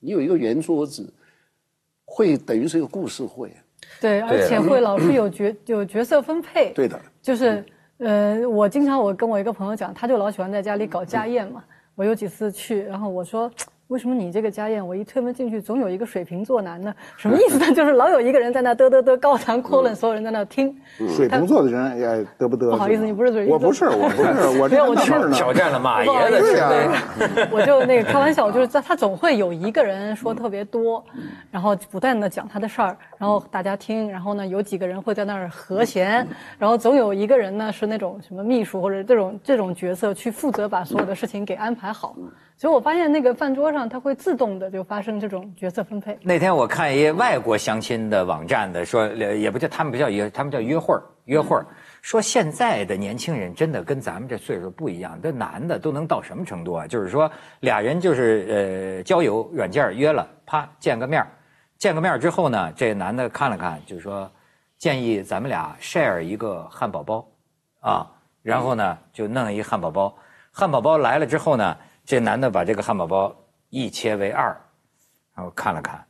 [0.00, 1.12] 你有一个圆桌子。
[2.04, 3.50] 会等于是一个故事会，
[3.98, 7.64] 对，而且会老是有角 有角色分配，对的，就是，
[7.96, 13.50] 呃，我经常我跟我一个朋友讲，他就老喜欢在家里搞家宴嘛，我有几次去，然后我说。
[13.92, 16.94] 为什么你这个家宴，我一推门进去，总有一个水瓶座男呢？
[17.18, 17.66] 什么意思呢？
[17.76, 20.74] 就是老有一个人在那嘚嘚嘚高谈阔论，所有人在那听。
[21.14, 22.06] 水瓶座的人也
[22.38, 22.70] 嘚不嘚？
[22.70, 23.54] 不好意思，你不是水瓶座。
[23.54, 25.36] 我不是，我不是，我这事儿呢。
[25.36, 26.70] 挑战了马爷的对呀。
[27.52, 31.04] 我就那个开玩笑，就是在他总会有一个人说特别多，
[31.50, 36.26] 然后不断的讲他的事儿，然后大家听，然后呢有几个人会在那儿和弦，
[36.58, 42.16] 然后总有一个人呢是那种什么秘书或者这种这种角色去负责把所有的事情给安排好。
[42.62, 46.16] 所以我发现那个饭桌上，它会自动的就发生这种角色分配。
[46.22, 51.66] 那天我看一外国相亲的网站的说，也不叫他们不叫约，他们叫约会儿约会儿。
[52.02, 56.86] 说现在的年轻人真的跟咱们这岁数不一样，这男的都能到什么程度啊？
[56.86, 61.26] 就是说俩人就是呃交友软件约了，啪见个面
[61.78, 64.30] 见个面之后呢，这男的看了看，就是说
[64.78, 67.26] 建议咱们俩 share 一个汉堡包，
[67.80, 68.06] 啊，
[68.40, 70.14] 然后呢就弄一汉堡包，
[70.52, 71.76] 汉堡包来了之后呢。
[72.04, 73.34] 这男的把这个汉堡包
[73.70, 74.48] 一切为二，
[75.34, 76.04] 然后看了看，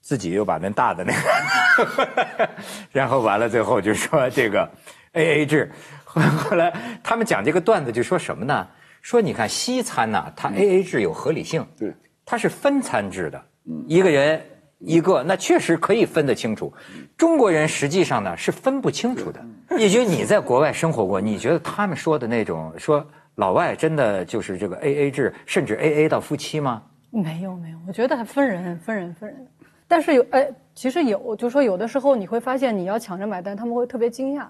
[0.00, 2.48] 自己又把那大的那个，
[2.92, 4.68] 然后完了最后就说这个
[5.12, 5.72] A A 制。
[6.04, 8.66] 后来他们讲这个段子就说什么呢？
[9.00, 11.94] 说你看西餐呐，它 A A 制有合理性，对，
[12.24, 13.42] 它是分餐制的，
[13.86, 14.44] 一个人
[14.78, 16.72] 一个，那确实可以分得清楚。
[17.16, 19.44] 中国人实际上呢是分不清楚的。
[19.78, 23.06] 也就你在国外生活过，你觉得他们说的那种说？
[23.38, 26.82] 老外真的就是这个 A A 制，甚至 A A 到夫妻吗？
[27.10, 29.46] 没有没有，我觉得还分人分人分人。
[29.86, 34.44] 但是有哎，其实有，就是说有的时候你会发现你要抢着买单，他们会特别惊讶。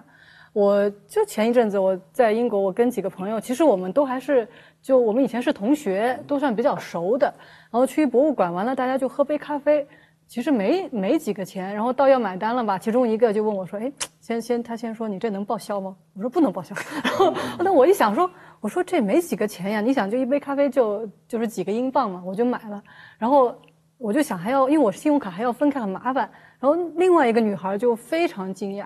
[0.53, 4.47] 我就前一阵子我在英国，我跟几个朋友，其实我们都还是
[4.81, 7.31] 就我们以前是同学，都算比较熟的。
[7.69, 9.87] 然后去博物馆完了，大家就喝杯咖啡。
[10.29, 12.77] 其实没没几个钱，然后到要买单了吧？
[12.77, 18.29] 其中一个就问我说：“哎，先先他先说你这能报销吗？”我说：“不能报销。”然后那我一想说
[18.61, 22.79] ：“我说这没几个钱呀，你想就一杯咖啡就就是几个英镑嘛，我就买了。
[23.17, 23.59] 然后
[23.97, 26.29] 我就想还要，因为我信用卡还要分开很麻烦。
[26.59, 28.85] 然后另外一个女孩就非常惊讶，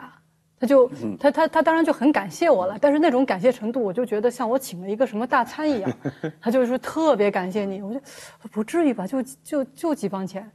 [0.58, 5.92] 她就她她她当然就很感谢我了，但是那种感谢程度，我就觉得像我请了一个什么大餐一样。
[6.40, 8.00] 她就是说特别感谢你，我就
[8.50, 9.06] 不至于吧？
[9.06, 10.50] 就就就几磅钱。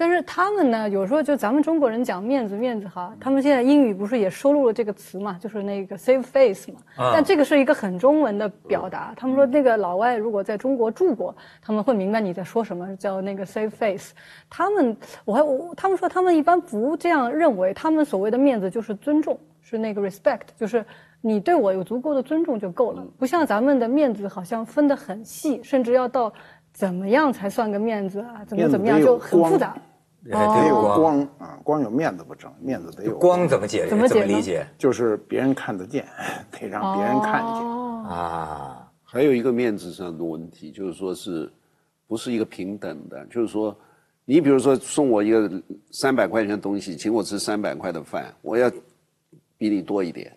[0.00, 6.78] 但是他们呢，有时候就咱们中国人讲面子面子哈，他们现在英语不是也收录了这个词嘛，就是那个 save face 嘛。
[7.12, 9.12] 但这个是一个很中文的表达。
[9.16, 14.12] 他们说那个老外如果在中国住过，他们会明白你在说什么，叫那个 save face。
[14.48, 20.86] 他们我还我他们说他们一般不这样认为，他们所谓的面子就是尊重，是那个 respect，就是
[21.20, 23.04] 你对我有足够的尊重就够了。
[23.18, 26.32] 不像咱们的面子好像分得很细，甚至要到
[26.72, 28.44] 怎么样才算个面子啊？
[28.46, 29.76] 怎么怎么样就很复杂。
[30.24, 33.46] 得有光啊，光有面子不成，面子得有光。
[33.48, 33.86] 怎么解？
[33.88, 34.66] 怎么理解？
[34.76, 36.06] 就是别人看得见，
[36.50, 37.66] 得让别人看见
[38.10, 38.90] 啊。
[39.04, 41.50] 还有一个面子上的问题，就是说是
[42.06, 43.24] 不是一个平等的？
[43.26, 43.74] 就是说，
[44.24, 45.50] 你比如说送我一个
[45.90, 48.70] 三百块钱的东西，请我吃三百块的饭，我要
[49.56, 50.36] 比你多一点。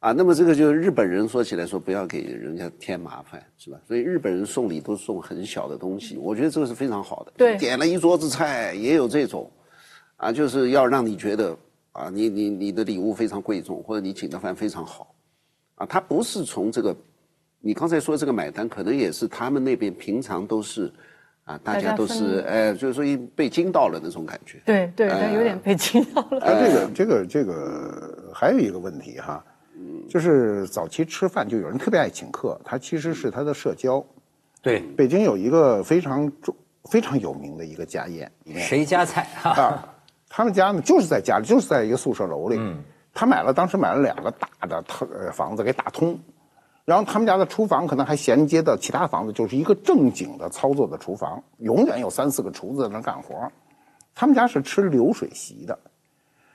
[0.00, 3.80] 啊，那么这个就是日本人说起来说不要给人家添麻烦，是吧？
[3.84, 7.32] 所以日本人送礼都送很小的东西，我觉得这个是非常好的。
[7.36, 9.50] 对，点了一桌子菜也有这种，
[10.16, 11.56] 啊，就是要让你觉得
[11.90, 15.12] 啊，你你你的礼物非常贵重，或者你请的饭非常好，
[15.74, 16.94] 啊，他不是从这个，
[17.58, 20.92] 你刚才说这个买单，可能也是他们那边平常都是，
[21.42, 24.62] 啊，大家都是哎，就是说被惊到了那种感觉。
[24.64, 26.38] 对对，有点被惊到了。
[26.38, 29.44] 哎，这个这个这个还有一个问题哈。
[30.08, 34.04] 就是早期吃饭就有人特别爱请客，他其实是他的社交。
[34.60, 36.54] 对，北京有一个非常重、
[36.90, 39.94] 非常有名的一个家宴，谁家菜啊？
[40.28, 42.60] 他们家呢就是在家里，就是在一个宿舍楼里。
[43.14, 46.18] 他买了，当时买了两个大的呃房子给打通，
[46.84, 53.50] 然后他们家的厨房可能还衔接到其他房子，就是一个正经的操作的厨房，永远有三四个厨子在那干活。
[54.14, 55.78] 他们家是吃流水席的，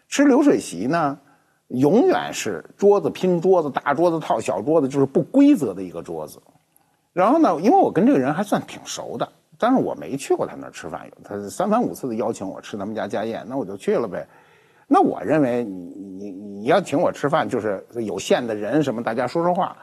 [0.07, 1.19] 吃流水席呢，
[1.73, 6.39] 永远是桌子拼桌子，大桌子套小桌子，就是不规则的一个桌子。
[7.11, 9.27] 然后呢，因为我跟这个人还算挺熟的，
[9.59, 14.27] 但是我没去过他那儿吃饭，他三番五次的邀请我吃他们家家宴，那我就去了呗。
[14.87, 19.75] 那我认为你你你要请我吃饭，就是有限的人什么，大家说说话。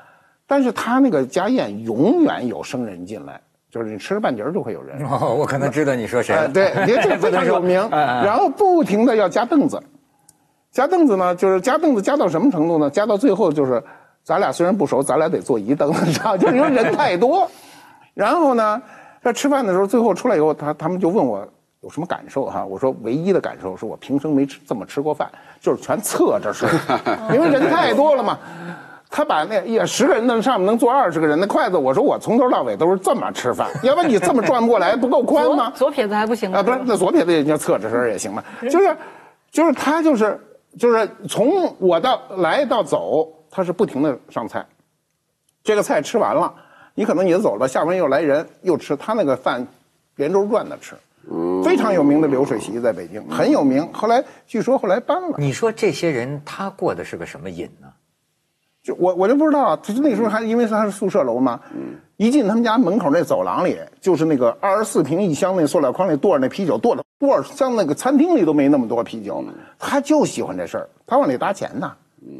[0.46, 5.00] 但是他那个家宴永远有生人进来，就是你吃了半截就会有人。
[5.06, 6.36] 哦，我可能知道你说谁。
[6.52, 6.72] 对，
[7.02, 7.80] 这非常有名。
[7.90, 9.80] 然后不停的要加凳子，
[10.70, 12.88] 加凳子呢，就是加凳子加到什么程度呢？
[12.88, 13.82] 加到最后就是，
[14.22, 17.50] 咱俩虽然不熟，咱俩得坐一凳子，知道就是因为人太多。
[18.14, 18.80] 然后呢，
[19.22, 21.46] 在吃饭的时候，最后出来以后，他他们就问我
[21.80, 22.64] 有什么感受哈？
[22.64, 25.28] 我说唯一的感受是我平生没吃这么吃过饭，
[25.60, 26.66] 就是全侧着吃，
[27.32, 28.38] 因为人太多了嘛。
[29.12, 35.72] 他把那也十个人的上面能坐二十个人的筷子，我说我从头到尾都是这么吃饭，要不然你这么转不过来，不够宽吗？
[35.74, 36.60] 左撇子还不行吗？
[36.60, 38.40] 啊，不是，那左撇子也叫侧着身也行嘛。
[38.62, 38.96] 就是，
[39.50, 40.40] 就是他就是
[40.78, 44.64] 就是从我到来到走，他是不停的上菜，
[45.62, 46.54] 这个菜吃完了，
[46.94, 49.66] 你可能你走了，下边又来人又吃，他那个饭
[50.16, 50.94] 连轴转的吃，
[51.64, 53.86] 非常有名的流水席在北京很有名。
[53.92, 55.36] 后来据说后来搬了。
[55.38, 57.88] 你说这些人他过的是个什么瘾呢？
[58.82, 61.60] 就我我就不知道，他那时候还因为他是宿舍楼嘛，
[62.20, 69.42] 一进他们家门口那走廊里，就是那个二十四瓶一箱那塑料筐里垛着那啤酒，垛着垛像那个餐厅里都没那么多啤酒，
[69.78, 71.90] 他就喜欢这事儿，他往里搭钱呢，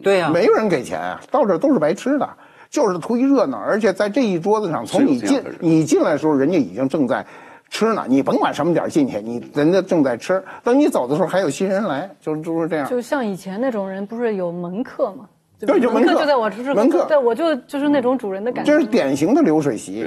[0.02, 2.28] 对呀，没有人给钱啊，到这都是白吃的，
[2.68, 7.24] 就是图一热闹，而且在这一桌子上，从你进你进来的时候，人家已经正在
[7.70, 12.86] 吃呢，你甭管什么点进去，你人家正在吃，等你走的时候还有新人来，就是就是这样。
[12.86, 15.24] 就像以前那种人，不是有门客吗？
[15.66, 18.72] 对，就门客就在我这是门客，对，我就就是那种主人的感觉。
[18.72, 20.06] 这是典型的流水席，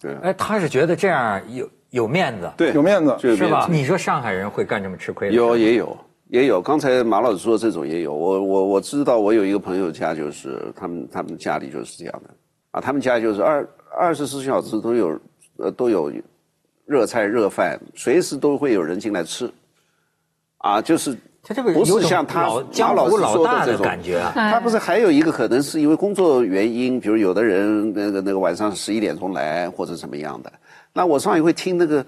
[0.00, 3.66] 对，哎，他是觉得这样有有面子，对，有面子是吧？
[3.70, 5.34] 你说上海人会干这么吃亏的？
[5.34, 5.96] 有，也有，
[6.28, 6.60] 也有。
[6.60, 12.30] 刚才马老师说这种也有，我我我知道，我有一个朋友家就是他们他们家里就是这样的
[12.72, 13.66] 啊，他们家就是二
[13.96, 15.18] 二十四小时都有
[15.56, 16.12] 呃都有
[16.84, 19.50] 热菜热饭，随时都会有人进来吃，
[20.58, 21.16] 啊，就是。
[21.46, 30.50] 他这个不是像他江湖老大的感觉啊，他不是还有一个可能是因为工作原因，比如有的人那个那个晚上十一点钟来或者怎么样的。
[30.94, 32.06] 那我上一回听那个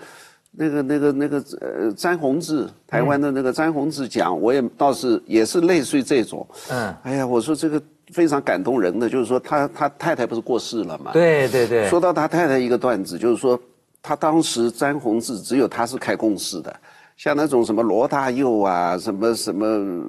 [0.52, 6.46] 那个那个那个呃詹宏志台湾的那个詹宏志讲，我也倒是也是类似于这种。
[6.70, 11.12] 嗯，哎呀，我说这个非常感动人的，就是说他他太太不是过世了嘛？
[11.12, 11.86] 对对对。
[11.88, 13.60] 说到他太太一个段子，就是说
[14.02, 16.74] 他当时詹宏志只有他是开公司的。
[17.16, 20.04] 像那种什么罗大佑啊，什么什么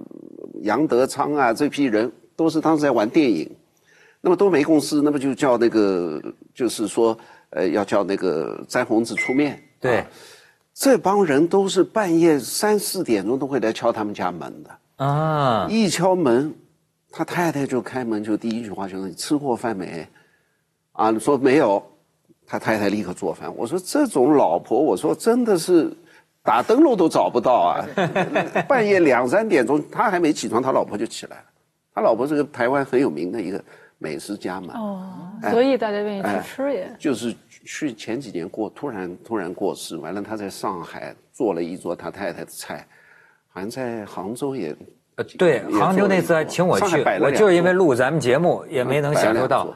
[0.63, 3.50] 杨德昌啊，这批人都是当时在玩电影，
[4.20, 6.22] 那么都没公司，那么就叫那个，
[6.54, 7.17] 就是说，
[7.52, 9.58] 呃，要叫那个詹宏志出面。
[9.80, 10.06] 对，
[10.74, 15.65] 这帮人都是半夜三四点钟都会来敲他们家门的啊！
[15.70, 16.54] 一敲门，
[17.10, 20.06] 他太太就开门，就第一句话就是：“你吃过饭没？”
[20.91, 21.82] 啊，说没有，
[22.46, 23.56] 他太太立刻做饭。
[23.56, 25.89] 我说这种老婆，我说真的是。
[26.47, 27.86] 打灯笼都找不到啊！
[28.69, 31.43] 半夜两三点钟，他还没起床，他老婆就起来了。
[31.93, 33.62] 他老婆是个台湾很有名的一个
[33.97, 34.73] 美食家嘛。
[34.77, 36.89] 哦，所以大家愿意去吃也。
[36.97, 42.88] 就是去前几年过，突然突然过世，完了他在上海做了一桌他太太的菜，
[43.49, 44.73] 好像在杭州也。
[45.17, 49.75] 呃，对，杭州那次还请我去，我就是因为录咱们节目也没能享受到。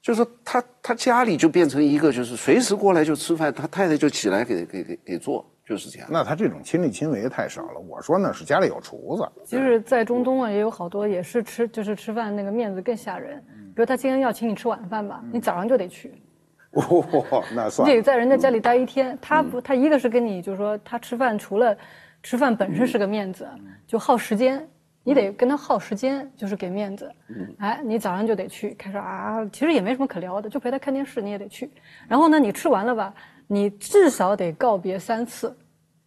[0.00, 5.44] 就是他他家里就变成一个，就是随时过来就吃饭，他太太就起来给给给给做。
[5.66, 7.80] 就是这样，那他这种亲力亲为太少了。
[7.80, 9.26] 我说那是家里有厨子。
[9.44, 13.42] 其实，在中东啊，也有好多也是吃，就是吃饭那个面子更吓人。
[13.74, 16.12] 比如他今天要请你吃晚饭吧，你早上就得去。
[16.72, 17.88] 哦，那算。
[17.88, 19.18] 你得在人家家里待一天。
[19.22, 21.76] 他不，他一个是跟你就是说，他吃饭除了
[22.22, 23.48] 吃饭本身是个面子，
[23.86, 24.68] 就耗时间，
[25.02, 27.10] 你得跟他耗时间，就是给面子。
[27.58, 31.70] 哎，你早上就得去，开始啊，其实也没什么可聊的，就陪他看电视，你也得去。
[32.06, 33.14] 然后呢，你吃完了吧？
[33.46, 35.54] 你至少得告别三次，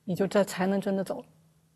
[0.04, 1.24] 你就这才能真的走，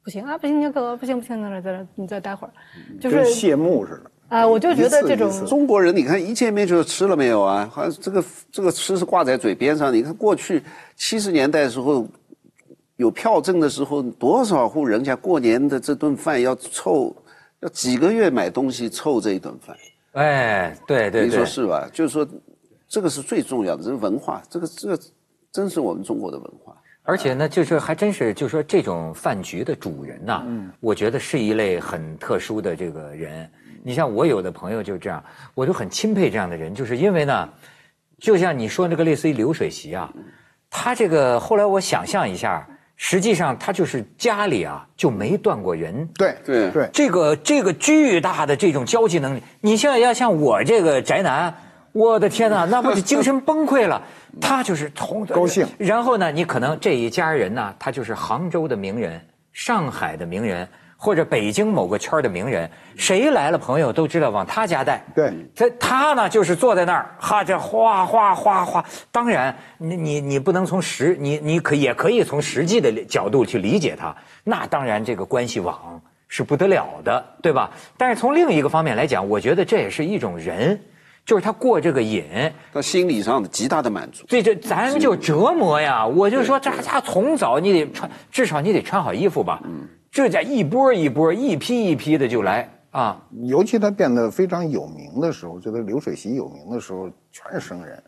[0.03, 2.53] 不行啊，不行，你走不行不行，在这在这，你再待会儿，
[2.99, 4.11] 就是谢幕似的。
[4.29, 7.69] 啊，我就觉得这种中国人，你看一见面就吃了没有啊？
[7.71, 9.93] 好像这个这个吃是挂在嘴边上。
[9.93, 10.63] 你看过去
[10.95, 12.07] 七十年代的时候，
[12.95, 17.13] 有票证的时候，多少户人家过年的这顿饭要凑，
[17.59, 19.75] 要几个月买东西凑这一顿饭。
[20.13, 21.89] 哎，对对对，你说是吧？
[21.91, 22.25] 就是说，
[22.87, 24.99] 这个是最重要的，这是文化，这个这个。
[25.51, 33.49] 真是我们中国的文化，而且呢，就是还真是，就是说这种饭局的主人呐，嗯，我觉得是一类很特殊的这个人，
[33.83, 35.23] 你像我有的朋友就这样，
[35.53, 37.49] 我就很钦佩这样的人，就是因为呢，
[38.19, 40.13] 就像你说那个类似于流水席啊，
[40.69, 42.67] 他这个后来我想象一下。
[43.03, 46.07] 实际上，他就是家里啊就没断过人。
[46.19, 51.51] 对对对，这个这个巨大的这种交际能力，你像要像我这个宅男，
[51.91, 54.01] 我的天哪， 那不就精神崩溃了？
[54.39, 55.67] 他就是从高兴。
[55.77, 59.19] 然后呢，你可能这一家人呢，他就是杭州的名人，
[59.53, 60.67] 上海的名人。
[61.03, 65.03] 或者北京某个圈的名人，谁来了朋友都知道往他家带。
[65.15, 68.85] 对，他他呢就是坐在那儿，哈这哗哗哗哗。
[69.11, 74.15] 当然，你你你不能从实你你可也可以从实际的角度去理解他。
[74.43, 77.71] 那当然，这个关系网是不得了的，对吧？
[77.97, 80.79] 但是从另一个方面来讲，我觉得这也是一种人，
[81.25, 82.23] 就是他过这个瘾，
[82.73, 84.25] 他心理上的极大的满足。
[84.27, 86.05] 对这咱就折磨呀！
[86.05, 89.61] 我就说，这家从早你得穿，至少你得穿好衣服吧。
[89.65, 89.87] 嗯。
[90.11, 93.21] 这家一波一波、一批一批的就来啊！
[93.43, 98.03] 尤其他变得非常有名的时候，就他流水席有名的时候，全是生人，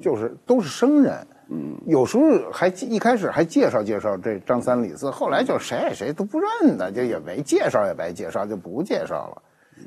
[0.00, 1.26] 就是都是生人。
[1.50, 9.42] 嗯，有时候还一开始还介绍介绍这张三李四，后来就谁谁都不认得，就也没介绍也白介绍，就不介绍了。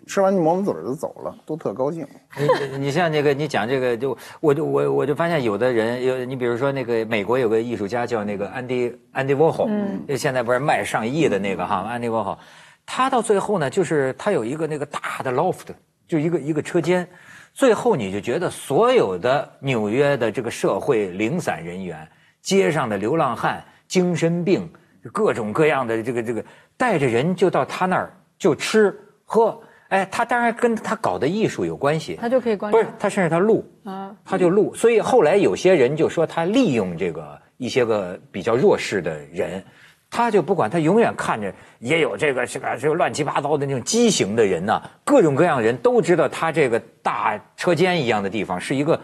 [0.07, 2.05] 吃完就抹抹嘴就走了，都特高兴。
[2.37, 12.37] 你你像那个你讲这个，就我就我我就发现有的人有你比如说那个美国有个艺术家叫那个安迪安迪沃霍，嗯，现在不是卖上亿的那个哈安迪沃霍，
[12.85, 15.67] 他到最后呢，就是他有一个那个大的 loft，
[16.07, 17.07] 就一个一个车间，
[17.53, 22.07] 最后你就觉得所有的纽约的这个社会零散人员、
[22.41, 24.69] 街上的流浪汉、精神病，
[25.13, 26.43] 各种各样的这个这个
[26.75, 29.61] 带着人就到他那儿就吃喝。
[29.91, 39.61] 哎，他当然跟他搞的艺术有关系，他就可以关不是他甚至他录啊，他就录，所以后来有些人就说他利用这个一些个比较弱势的人，
[40.09, 48.97] 他就不管他永远看着也有这个这个这个乱七八糟的那种畸形的人呐，各种各样的人都知道他这个大车间一样的地方是一个，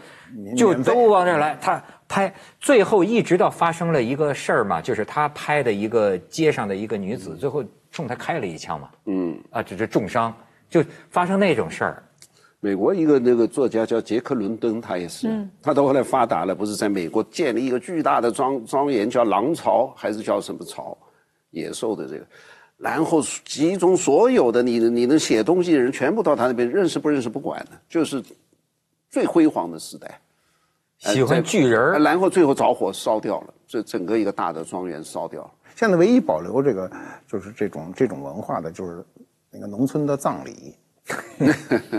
[0.56, 7.62] 就都往这来，他拍，最后一直到发生了一个事儿嘛，就是他拍的一个街上的一个女子，最后
[7.92, 10.34] 冲他开了一枪嘛，嗯，啊，这是重伤。
[10.68, 12.02] 就发生那种事儿，
[12.60, 20.96] 美国一个那个作家叫杰克伦敦，他也是，他到后来发达了，不是在美国建立一个巨大的庄庄园，叫狼巢还是叫什么巢？
[21.50, 22.26] 野兽的这个，
[22.76, 28.22] 然后集中所有的你你能写东西的人全部到他那边，认识不认识不管的，就是
[29.08, 30.20] 最辉煌的时代。
[30.98, 35.50] 喜欢巨人儿，然后最后着火烧掉了，这整个一个大的庄园烧掉了。
[35.76, 36.90] 现在唯一保留这个
[37.26, 39.02] 就是这种这种文化的，就是。
[39.58, 40.76] 那个农村的葬礼，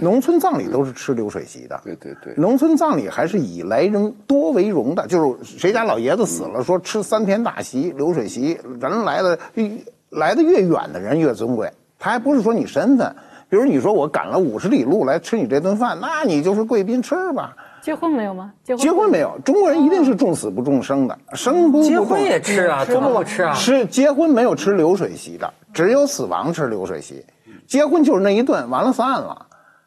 [0.01, 1.79] 农村葬礼都是吃流水席的。
[1.83, 9.37] 对对对，农村葬礼还是以来人多为荣的，就是谁家老爷子死了，说吃三天大席流水席，人来的
[10.09, 11.69] 来的越远的人越尊贵。
[11.97, 13.13] 他还不是说你身份，
[13.49, 17.53] 比如你说我赶了五十里路来吃你这顿饭，那你就是贵宾吃吧。
[17.81, 18.53] 结婚没有吗？
[18.63, 23.53] 结婚结婚没有，中国人一定是重死不重生的，生不结婚也吃啊，怎么不吃啊？
[23.53, 27.25] 吃结婚没有吃流水席的，只有死亡吃流水席。
[27.69, 29.45] 结婚就是那一顿，完了散了。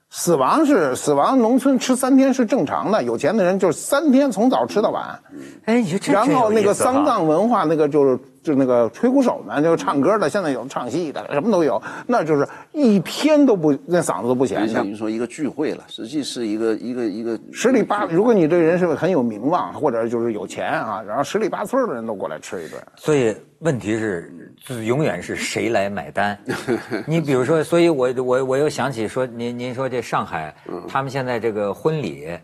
[0.08, 3.02] 死亡是死亡，农村吃三天是正常的。
[3.02, 5.18] 有钱的人就是三天从早吃到晚。
[5.64, 11.80] 哎，你说这然后那个丧葬文化，那个就是就那个吹鼓手们，就唱歌的，现在有唱戏的，什么都有。
[12.06, 14.70] 那就是一天都不那嗓子都不闲。
[14.72, 18.04] 等于说一个聚会了，实际是一个一个一个十里八。
[18.06, 22.82] 如果你这个人是很有名望，或者就是有钱啊，然后十里八村的人都过来吃一顿。
[22.96, 23.34] 所以。
[23.62, 26.36] 问题是，是永远是谁来买单？
[27.06, 30.52] 你比如说，所以我我我又想起说，您您说这上海，
[30.88, 32.36] 他们现在这个婚礼，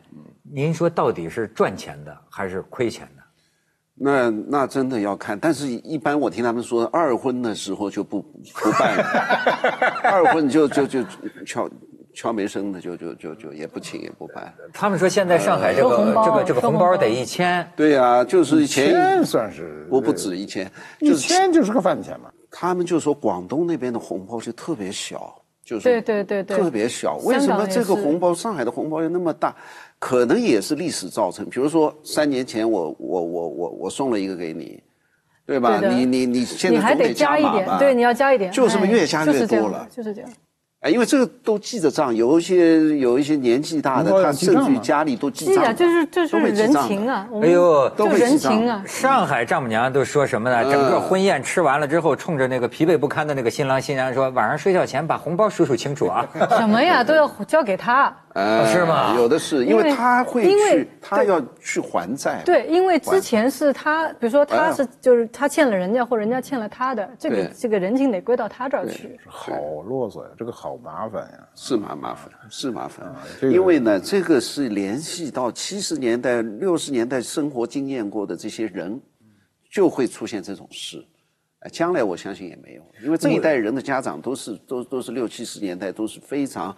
[0.44, 3.17] 您说到底是赚钱的还是亏钱的？
[3.98, 8.22] 那那真的要看，但是一般我听他们说，二婚的时候就不
[8.54, 9.04] 不办了，
[10.02, 11.00] 二婚就就就
[11.46, 11.68] 敲。
[12.14, 14.52] 敲没声的就就就就也不请也不办。
[14.72, 17.64] 他们说现在上海这个这个这个红包得一千。
[17.76, 20.68] 对呀，就是一千算是我不止一千，
[20.98, 22.28] 一千就是个饭钱嘛。
[22.50, 25.32] 他们就说广东那边的红包就特别小，
[25.64, 27.18] 就是对对对对，特别小。
[27.18, 29.54] 为什么这个红包上海的红包又那么大？
[29.98, 31.44] 可能也是历史造成。
[31.46, 34.82] 比如说三年前我我我我我送了一个给你，
[35.46, 35.80] 对吧？
[35.80, 40.30] 你你你现在总得加一点，对，你要加一点，就是越加越多了，就是这样。
[40.80, 45.54] 哎，因为这个都记着账，有一些有一些年纪大的，他甚至家里都记账。
[45.56, 47.28] 记啊，就是就是人情啊。
[47.42, 48.80] 哎呦，都人情啊。
[48.86, 50.70] 上海丈母娘都说什么呢？
[50.70, 56.24] 整个婚宴吃完了之后，冲着那个疲惫不堪的那个新郎新娘说：“晚上睡觉前把红包数数清楚啊。”
[56.56, 57.02] 什么呀？
[57.02, 58.16] 都要交给他。
[58.66, 59.14] 是吗？
[59.16, 62.42] 有的是，因为他会去，他要去还债。
[62.44, 69.18] 对，因为之前是他，比如说他是就是他欠了人家，或人家欠了他的，这个这个人情得归到他这儿去。
[69.26, 71.38] 好啰嗦呀，这个好麻烦呀。
[71.54, 73.06] 是蛮麻烦，是麻烦。
[73.42, 79.00] 因为呢，这个是联系到七十年代、六十年代生活经验过的这些人，
[79.70, 81.04] 就会出现这种事。
[81.60, 86.76] 哎，将来我相信也没有，因为这一代人的家长都是都都是六七十年代都是非常。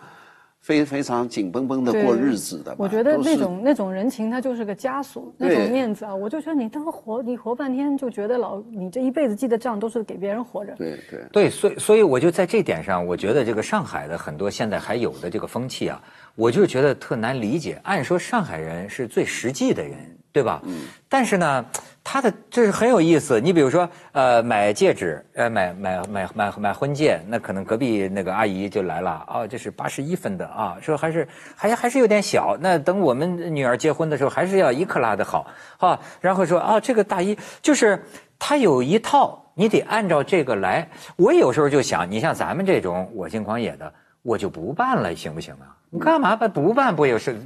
[0.60, 10.74] 非非常紧绷绷的过日子的，我觉得那种那种人情，它就是个枷锁，那种面子啊，我就觉得你当活，你活半天就觉得老，你这一辈子记的账都是给别人活着。
[10.76, 16.02] 对对对，所以所以我就在这点上，我觉得这个上海的很多现在还有的这个风气啊，
[16.34, 17.80] 我就觉得特难理解。
[17.82, 19.96] 按说上海人是最实际的人，
[20.30, 20.62] 对吧？
[20.66, 20.82] 嗯。
[21.08, 21.64] 但是呢。
[22.12, 35.46] 他的这是很有意思，你比如说，呃，买戒指，呃，买买买买买婚戒，那可能隔壁那个阿姨就来了，哦，这是八十一分的啊，说还是还还是有点小，那等我们女儿结婚的时候，还是要一克拉的好，
[35.78, 38.02] 哈，然后说啊，这个大衣就是
[38.40, 40.88] 他有一套，你得按照这个来。
[41.14, 43.92] 我有时候就想，你像咱们这种我心狂野的，
[44.22, 45.78] 我就不办了，行不行啊？
[45.90, 46.50] 你干嘛办？
[46.50, 47.36] 不办不也是？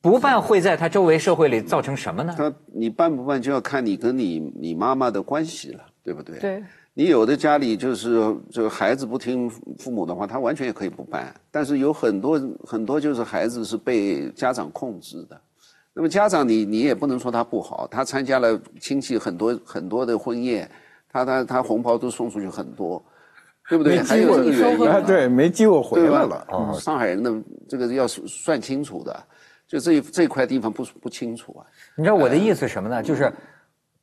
[0.00, 2.34] 不办会在他周围社会里造成什么呢？
[2.36, 6.38] 他你办不办就要看你跟你你妈妈的关系了，对不对？
[6.38, 6.62] 对。
[6.94, 11.32] 你有的家里就是这个孩子不听父母的话，他完全也可以不办。
[11.50, 15.40] 但是有很多很多就是孩子是被家长控制的。
[15.94, 20.68] 那么家长你你也不能说他不好，他参加了亲戚很多很多的婚宴，
[21.08, 23.00] 他他他红包都送出去很多，
[23.68, 23.98] 对不对？
[24.02, 26.44] 还有这个原因，对，没机会回来了。
[26.48, 27.32] 哦，上海人的
[27.68, 29.24] 这个要算清楚的。
[29.68, 31.66] 就这这块地方不不清楚啊？
[31.94, 33.02] 你知道我的意思什么呢？
[33.02, 33.30] 就是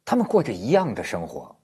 [0.06, 1.56] 他们过着一样的生活。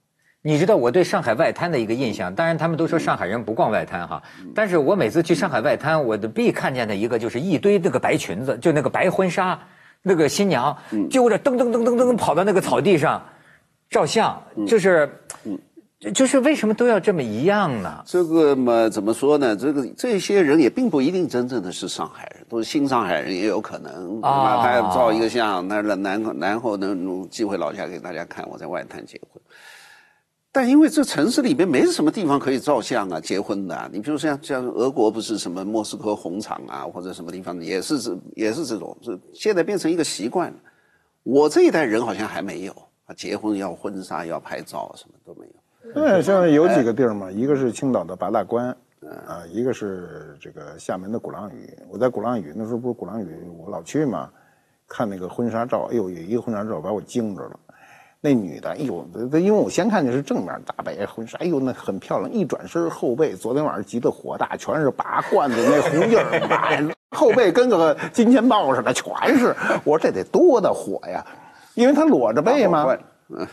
[0.42, 4.24] 你知道我对上海外滩的一个印象，当然他们都说上海人不逛外滩哈，
[4.56, 9.60] 但是我每次去上海外滩，我的必看见的一个就是一堆那个白裙子，就那个白婚纱，
[10.02, 10.76] 那个新娘
[11.12, 13.24] 揪着噔噔噔噔噔跑到那个草地上
[13.90, 15.08] 照相，就是。
[16.10, 18.04] 就是为什么都要这么一样呢？
[18.08, 19.56] 这个嘛，怎么说呢？
[19.56, 24.20] 这个这些人也并不一定真正的是上海人，都是新上海人也有可能。
[24.24, 29.40] 啊，他要照一个相，那然后然后呢，寄回老家给大家看，我在外滩结婚。
[30.52, 33.90] 但因为这城市里边没什么地方可以照相啊，结婚的。
[33.94, 40.58] 你比如像像俄国不是什么莫斯科红场啊，或者什么地方也是这也是这种，这现在变成一个习惯了。
[41.22, 42.74] 我这一代人好像还没有
[43.06, 45.54] 啊，结婚要婚纱要拍照，什么都没有。
[45.96, 48.68] 嗯，现在有几个地儿嘛，一个是青岛的八大关，
[49.28, 51.70] 啊，一个是这个厦门的鼓浪屿。
[51.90, 54.30] 我在鼓浪屿那时候不是鼓浪屿，我老去嘛，
[54.88, 57.60] 看那个婚纱照，哎呦，有一个婚纱照把我惊着了。
[58.22, 62.32] 那女的，哎呦，因为我先看见是正面大白婚纱，哎呦，那很漂亮。
[62.32, 69.56] 一转身后背，昨天晚上急得火大，全是拔罐子那红印儿， 后背跟个金钱豹似的，全是。
[69.84, 71.26] 我说这得多大火呀？
[71.74, 72.96] 因为她裸着背嘛。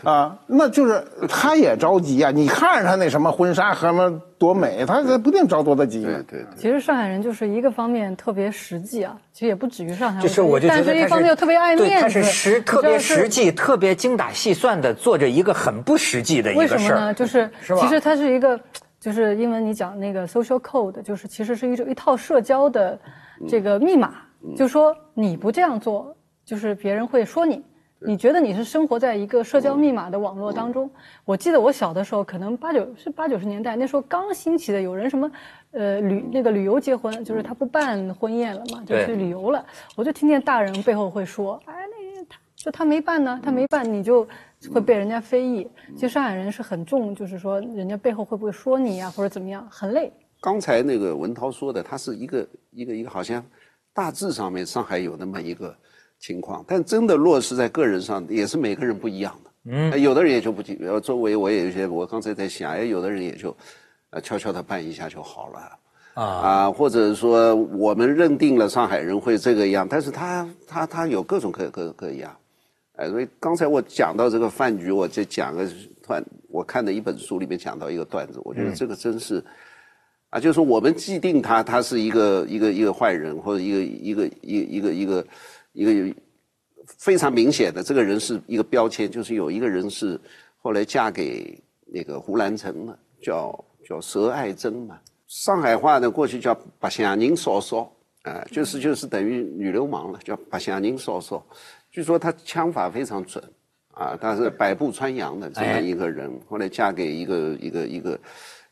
[0.03, 2.31] 啊，那就是他也着急啊！
[2.31, 6.03] 你看着他那什么婚纱和什么多美，他他不定着多大急。
[6.03, 6.45] 对对对。
[6.57, 10.21] 其实上海人就是一个方面特别实际啊，其实也不止于上海。
[10.21, 12.01] 就是我就觉得但是一方面又特别爱面子。
[12.01, 16.77] 他是实特别实际、特别精打细算的做着一个很不实际的一个事儿。
[16.77, 17.13] 为什么呢？
[17.13, 17.49] 就是
[17.79, 18.59] 其实它是一个，
[18.99, 22.99] 就是英文你讲那个 social code，就是其实是一种一套社交的
[23.47, 24.13] 这个密码，
[24.57, 27.63] 就说你不这样做，就是别人会说你。
[28.01, 30.89] 你觉得你是生活在一个社交密码的网络当中？
[31.25, 35.29] 我记得我小的时候，可能八九是八九十年代，那时候刚兴起的，有人什么，
[35.71, 39.65] 呃，旅那个旅游结婚，就是他不办婚宴了嘛，就去旅游了。
[39.97, 41.73] 我就听见大人背后会说：“哎，
[42.15, 44.25] 那他就他没办呢，他没办，你就
[44.73, 50.09] 会被人家非议。”其实上海人是很重，就是说人家背后会不会说你呀，或者怎么样，很累。
[50.39, 53.43] 刚才那个文涛说的，他是一个一个一个，好像
[53.93, 55.75] 大致上面上海有那么一个。
[56.19, 59.49] 情况，但真的落实在个人上，也是每个人不一样的。
[59.71, 63.55] 嗯，有的人也就不记，周围我也有些，我刚才在想，哎，有的人也就，
[64.09, 65.59] 呃，悄悄的办一下就好了。
[66.15, 72.35] 啊啊，或者说我们认定了上海人会这个样，但是他他他有各种各各各样。
[72.95, 75.67] 哎，所以刚才我讲到这个饭局，我就讲个
[76.05, 79.43] 段，我看的一本书里面讲到一个段子，我觉得这个真是，
[80.29, 85.25] 啊，就是说我们既定他他是一个一个一个坏人，或者一个一个一一个一个。
[85.79, 86.15] 一个
[86.85, 90.19] 非常明显的，这个人是一个标签，就是有一个人是
[90.57, 94.99] 后来嫁给那个胡兰成了，叫叫佘爱珍嘛。
[95.27, 97.89] 上海话呢，过去叫白相宁嫂嫂，
[98.23, 101.41] 啊，就是就是等于女流氓了，叫白相宁嫂嫂。
[101.89, 103.41] 据说她枪法非常准，
[103.93, 106.29] 啊，她是百步穿杨的这么一个人。
[106.49, 108.19] 后来嫁给一个一个一个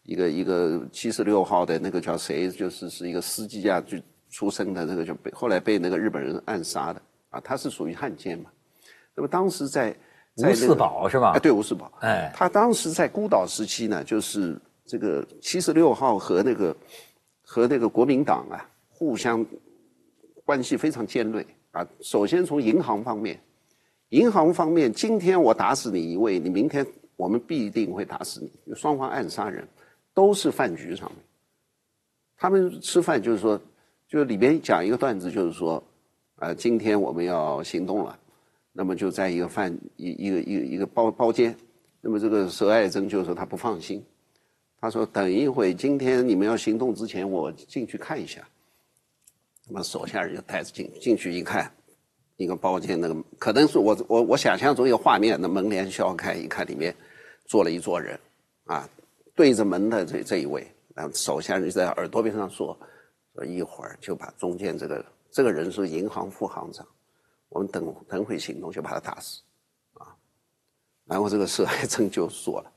[0.03, 3.97] 一个一个七十六号的那个叫谁，就是是一个司机啊，就。
[4.37, 8.51] 出生的，这个就被后来被那个日本人暗杀的啊，他是属于汉奸嘛。
[9.15, 9.89] 那么当时在
[10.35, 11.31] 吴四宝是吧？
[11.31, 11.91] 哎，对，吴四宝。
[12.01, 16.77] 哎，他当时在孤岛时期呢，就是这个七十六号和那个
[17.41, 19.43] 和那个国民党啊，互相
[20.45, 21.83] 关系非常尖锐啊。
[22.01, 23.39] 首先从银行方面，
[24.09, 26.85] 银行方面，今天我打死你一位，你明天
[27.15, 28.75] 我们必定会打死你。
[28.75, 29.67] 双方暗杀人，
[30.13, 31.17] 都是饭局上面。
[32.37, 33.59] 他们吃饭就是说，
[34.07, 35.83] 就是里边讲一个段子，就是说，
[36.37, 38.17] 啊，今天我们要行动了，
[38.71, 41.55] 那么就在一个饭一一个一个一个包包间，
[41.99, 44.01] 那么这个佘爱珍就说他不放心，
[44.79, 48.41] 他说等一会今天你们要行动之前，我进去看一下。
[49.67, 51.69] 那么手下人就带着进进去一看，
[52.37, 56.95] 一个包间那个可能是我我我想象中一个画面，那门帘削开一看，里面
[57.45, 58.17] 坐了一桌人，
[58.67, 58.87] 啊，
[59.35, 60.65] 对着门的这这一位。
[60.95, 62.75] 然后手下人在耳朵边上：“说
[63.45, 66.85] 一会儿就把中间这个这个人是银行副行长，
[67.49, 69.41] 我们等等会行动就把他打死，
[69.93, 70.15] 啊。”
[71.05, 72.71] 然后这个佘爱珍就说了：“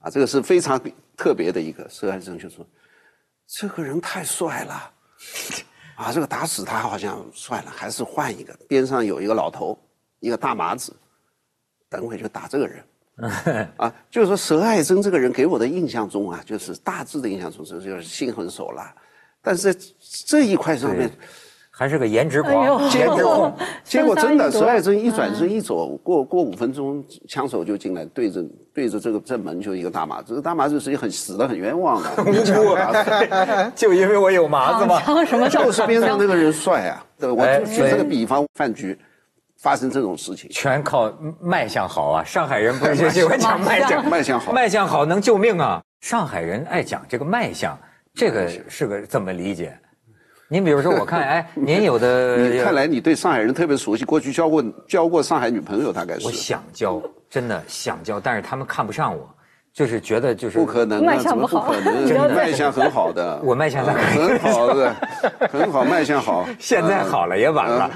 [0.00, 0.80] 啊，这个是非常
[1.16, 2.66] 特别的一个。”佘爱珍就说
[3.46, 4.92] ：“这个人太帅了，
[5.96, 8.52] 啊，这个打死他好像算了，还是换一个。
[8.68, 9.78] 边上有一个老头，
[10.20, 10.94] 一个大麻子，
[11.88, 12.84] 等会就打这个人。
[13.78, 18.94] ”啊，就是说佘爱珍这个人给我的印象中啊，就是大致的印象中就是心狠手辣，
[19.46, 19.72] 但是
[20.26, 21.08] 这一块上面，
[21.70, 22.82] 还是个颜值狂。
[22.90, 28.44] 结果结果真的，佘爱珍一转身一走，过过五分钟，枪手就进来，对着
[28.74, 32.76] 对着这个正门就一个大麻子，这个大麻子实际很死的很冤枉的， 无辜
[33.76, 35.00] 就因为我有麻子吗？
[35.24, 35.48] 什么？
[35.48, 38.98] 就是边上那个人帅啊，对我就举这个比方，饭局。
[39.58, 42.22] 发生这种事情，全靠卖相好啊！
[42.22, 45.82] 上海人不是就喜欢讲卖相，卖相好，卖相好能救命啊！
[46.02, 47.76] 上海人爱讲这个卖相，
[48.16, 49.78] 这个是个怎么理解？
[50.48, 56.26] 您比如说，我看， 哎，您有的，看来你对上海人特别熟悉，过去交过交过上海女朋友，大概是。
[56.26, 59.28] 我想交，真的想交，但是他们看不上我。
[59.74, 62.16] 就是觉得就是不可能，怎么不可能？
[62.34, 64.94] 卖相很好的， 我卖相很好的，
[65.50, 66.48] 很好，卖相好。
[66.58, 67.90] 现在好了也晚了，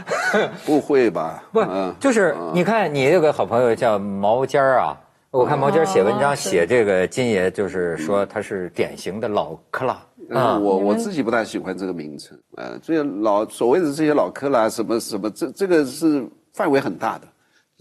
[0.67, 1.43] 不会吧？
[1.51, 1.65] 不，
[1.99, 4.95] 就是你看，你有个好朋友叫毛尖儿啊，
[5.31, 9.99] 我看毛尖儿写文章写这个金爷，就是说他是典型的老克拉
[10.31, 10.59] 啊。
[10.59, 17.27] 我我自己不大喜欢这个名称，呃，这些老所谓的这些老科啦什么什么，这这个是范围很大的。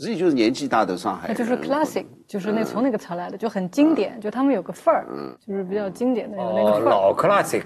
[0.02, 5.06] 实际就是年纪大的上海人，就是 classic，就是那从那个词来的，就很经典，就他们有个范儿，
[5.45, 6.86] 就是比较经典的有那个范儿。
[6.86, 7.66] 老 classic。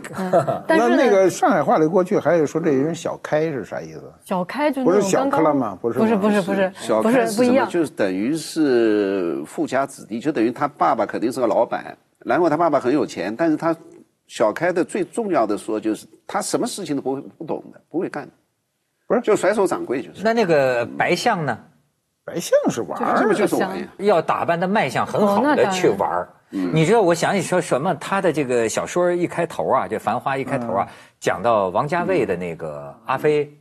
[0.65, 4.11] 但是那个上海话里过去还有说这人小开是啥意思？
[4.25, 5.77] 小开就是不是小克拉吗？
[5.79, 7.67] 不是不是不是不是小开是什么？
[7.67, 13.75] 就是等于是富家子弟，就等于他爸爸肯定是个老板，然后他爸爸很有钱，但是他
[14.33, 18.33] 小开的最重要的说就是他什么事情都不会不懂的，不会干的，
[19.05, 20.23] 不是就甩手掌柜就是。
[20.23, 21.55] 那那个白象呢？
[22.25, 23.87] 白象是玩儿，这不就是玩儿？
[23.97, 26.27] 要打扮的卖相很好的去玩儿。
[26.49, 27.93] 你知道，我想起说什么？
[27.95, 30.87] 他的这个小说一开头啊，这《繁花》一开头啊，
[31.19, 33.45] 讲到王家卫的那个《阿飞》，《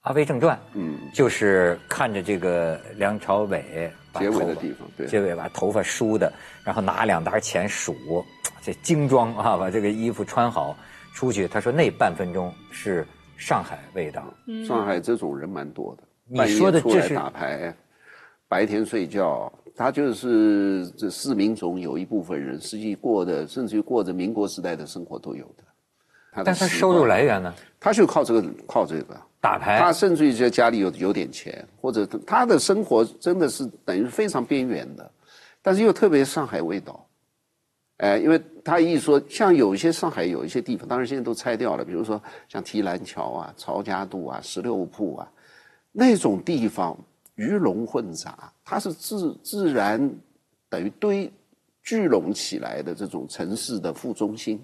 [0.00, 6.32] 阿飞正传》，嗯，就是看着这个梁朝伟结尾的地方，对，结尾把头发梳的，
[6.64, 7.94] 然后拿两沓钱数，
[8.62, 10.76] 这精装啊，把这个衣服穿好
[11.14, 11.46] 出去。
[11.46, 13.06] 他说那半分钟是
[13.36, 14.22] 上海味道。
[14.66, 17.74] 上海这种人蛮多的，你说的这是打牌。
[18.48, 26.42] 白天睡觉，他就是这市民中有一部分人，实际过的甚至于过着民国时代的生活都有的。
[26.44, 27.54] 但他收入来源呢？
[27.78, 29.78] 他就靠这个，靠这个打牌。
[29.78, 35.10] 他甚至于在家里有有点钱，或者他的生活真的是等于非常边缘的，
[35.62, 37.06] 但是又特别上海味道。
[37.98, 45.30] 哎，因为他一说，像有一些上海有一些地方，当然现在都拆掉了，比如说像提篮桥啊、曹家渡啊、十六铺啊
[45.92, 46.96] 那种地方。
[47.36, 50.14] 鱼龙混杂，它是自自然
[50.68, 51.32] 等于堆
[51.82, 54.62] 聚拢起来的这种城市的副中心。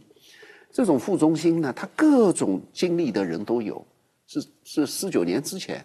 [0.71, 3.83] 这种副中心呢，它各种经历的人都有，
[4.27, 5.85] 是是四九年之前，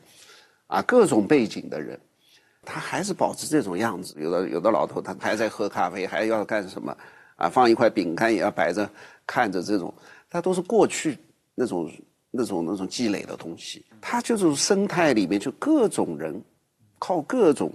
[0.67, 1.99] 啊，各种背景的人，
[2.63, 4.15] 他还是保持这种样子。
[4.19, 6.95] 有的有的老头，他还在喝咖啡，还要干什么？
[7.35, 8.89] 啊，放一块饼干也要摆着
[9.25, 9.93] 看着，这种，
[10.29, 11.17] 他都是过去
[11.55, 11.91] 那种
[12.29, 13.85] 那种那种积累的东西。
[13.99, 16.41] 他就是生态里面就各种人。
[17.03, 17.73] 靠各种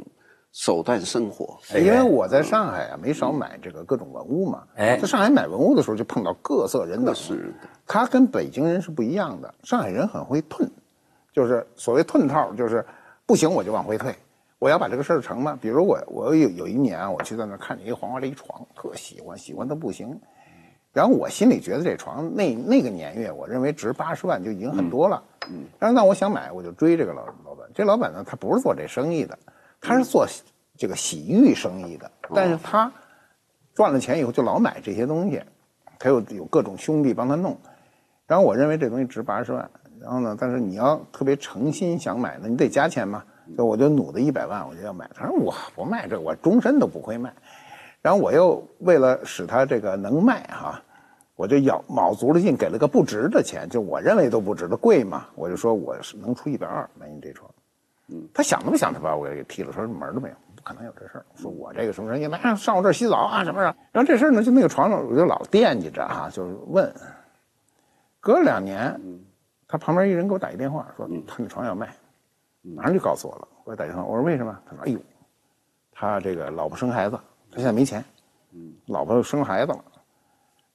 [0.53, 4.65] 手段生活，因为我在上海啊，没少买这个各种文物嘛。
[4.75, 7.15] 哎，在上海买文物的时候，就碰到各色人等。
[7.15, 7.53] 是，
[7.87, 9.55] 他跟北京人是不一样的。
[9.65, 10.67] 上海人很会退，
[11.33, 12.85] 就是所谓退套，就是
[13.27, 14.15] 不行我就往回退。
[14.59, 15.59] 我要把这个事儿成嘛。
[15.61, 20.19] 比如我，我有有一年啊我去在那看见一个黄花梨床，特喜欢，喜欢的不行。
[20.95, 25.23] 然后我心里觉得这床那那个年月，我认为值八十万就已经很多了。
[25.51, 27.69] 嗯，但是那我想买，我就追这个老老板。
[27.75, 29.39] 这老板呢，他不是做这生意的，
[29.87, 30.27] 他是做
[30.77, 32.11] 这个洗浴生意的。
[32.35, 32.93] 但是他
[33.75, 35.43] 赚了钱以后就老买这些东西，
[35.99, 37.57] 他又有各种兄弟帮他弄。
[38.27, 39.71] 然后我认为这东西值八十万。
[40.01, 43.25] 然后呢，但是你要特别诚心想买呢，你得加钱嘛。
[43.57, 45.09] 就我就努的一百万，我就要买。
[45.15, 47.33] 他说我不卖这，我终身都不会卖。
[48.03, 50.83] 然后我又为了使他这个能卖哈，
[51.37, 55.27] 我就咬卯足了劲给了个不值的钱，就我认为都不值的贵嘛。
[55.37, 57.49] 我就说我是能出一百二买你这床。
[58.33, 61.27] 他想都没想，他把我给踢了，说门都没有，不可能有这事儿。
[61.35, 63.77] 说我这个什么人，你来上我这儿洗澡啊什么的。
[63.93, 66.93] 然后这事儿呢，就那个床上我就老惦记着哈，就是问。
[68.21, 69.01] 隔了两年，
[69.69, 71.95] 他旁边一人给我打一电话，说他那床要卖。
[72.63, 74.59] 马上就告诉我了，我打电话，我说为什么？
[74.69, 74.99] 他说：“哎呦，
[75.93, 77.17] 他这个老婆生孩子，
[77.51, 78.05] 他现在没钱，
[78.87, 79.85] 老婆生孩子了。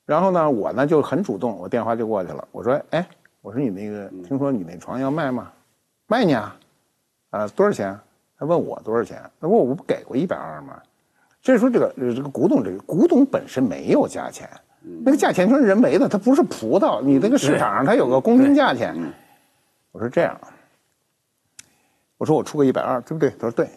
[0.06, 2.48] 然后呢，我呢就很主动，我电话就过去了。
[2.54, 3.06] 我说：哎，
[3.42, 5.52] 我说你那个，听说你那床要卖吗？
[6.08, 6.56] 卖你啊？
[7.32, 8.00] 啊，多少钱？
[8.38, 9.22] 他问我多少钱？
[9.40, 10.80] 那我我不给过一百二吗？
[11.42, 14.48] 所以说这个这个古董这个古董本身没有价钱，
[15.04, 18.96] 那个价钱就是人为的，它不是葡萄，你那个市场上它有个公平价钱。
[19.92, 20.40] 我说这样。
[22.18, 23.32] 我说我出个一百二，对不对？
[23.32, 23.68] 他说对。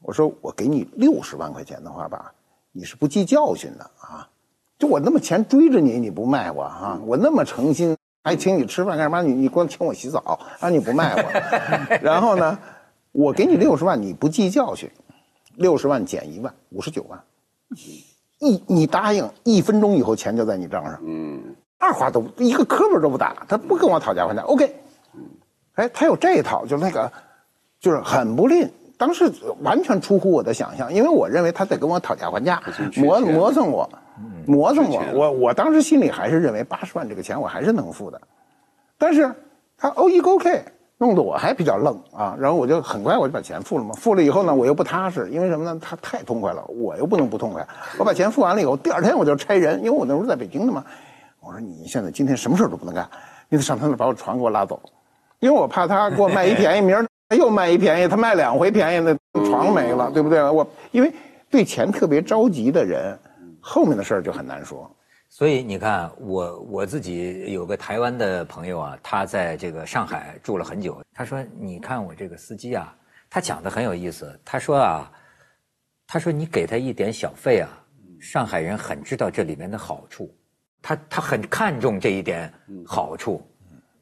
[0.00, 2.32] 我说我给你六十万块钱的话吧，
[2.70, 4.28] 你是不记教训的啊！
[4.78, 7.00] 就我那么钱追着你，你不卖我啊？
[7.04, 9.20] 我那么诚心，还请你吃饭干嘛？
[9.22, 10.70] 你你光请我洗澡啊？
[10.70, 11.98] 你不卖我？
[12.00, 12.56] 然后呢，
[13.12, 14.90] 我给你六十万，你不计教训，
[15.56, 17.22] 六十万减一万，五十九万。
[18.40, 21.00] 一你答应，一分钟以后钱就在你账上。
[21.04, 24.42] 嗯，二话都一个磕巴都不打，他不跟我讨价还价。
[24.42, 24.74] OK。
[25.74, 27.10] 哎，他有这一套，就那个。
[27.80, 29.32] 就是很不吝，当时
[29.62, 32.60] 完全出乎我的想象，因为我认为他在跟我讨价还价，
[32.96, 33.88] 磨磨蹭我，
[34.48, 38.20] 磨蹭我，我我当时心里还是认为八十万这个钱我还是能付的，
[38.98, 39.32] 但是
[39.76, 40.64] 他 O 一 OK，
[40.98, 45.80] 弄得我还比较愣啊，然后我就很快我就把钱付了嘛，付了以后呢，我又不踏实，因为什么呢？
[45.80, 47.66] 他太痛快了，我又不能不痛快，
[47.98, 50.84] 我把钱付完了以后，第二天我就差人，因为我那时候在北京的嘛，
[51.40, 53.08] 我说你现在今天什么事都不能干，
[53.48, 54.80] 你得上他那把我床给我拉走，
[55.40, 57.06] 因为我怕他给我卖一便宜，明儿。
[57.30, 60.42] 他又卖一便宜，他卖两回便宜，那床没了，对不对？
[60.42, 61.12] 我因为
[61.50, 63.18] 对钱特别着急的人，
[63.60, 64.90] 后面的事儿就很难说。
[65.38, 71.00] 所以你看，我我自己有个台湾的朋友啊，他在这个上海住了很久。
[71.14, 72.92] 他说：“你看我这个司机啊，
[73.30, 74.36] 他讲的很有意思。
[74.44, 75.12] 他说啊，
[76.08, 77.70] 他说你给他一点小费啊，
[78.20, 80.28] 上海人很知道这里面的好处，
[80.82, 82.52] 他他很看重这一点
[82.84, 83.40] 好处。”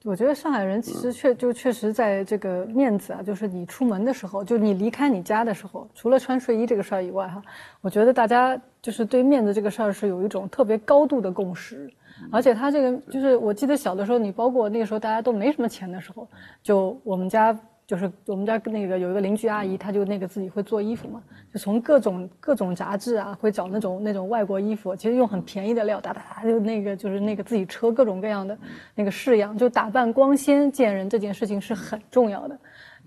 [0.07, 7.43] 我觉得上海人其实确就确实在这个面子啊，就是你出门的时候，就你离开你家的时候，除了穿睡衣这个事儿以外，哈，
[7.81, 11.91] 我觉得大家就是对面子这个事儿是有一种特别高度的共识，
[12.31, 16.29] 而且他这个就是我记得小的时候，你包括那个时候大家都没什么钱的时候，
[16.63, 17.59] 就我们家。
[17.87, 21.23] 就是我们家那个有一个邻居阿姨，她就那个自己会做衣服嘛，
[21.55, 28.59] 就从各种各种杂志啊，会找那种那种外国衣服，其实用很便宜的料，哒哒哒就那个就是那个自己车各种各样的
[28.95, 32.59] 那个式样，就打扮光鲜见人这件事情是很重要的。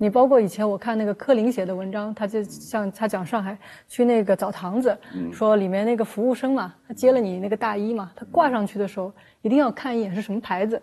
[0.02, 3.58] 你包括以前我看那个柯林写的文章，他就像他讲上海
[3.90, 4.98] 去那个澡堂子，
[5.34, 9.12] 说里面那个服务生嘛，他接了你那个大衣嘛，他挂上去的时候
[9.42, 10.82] 一定要看一眼是什么牌子。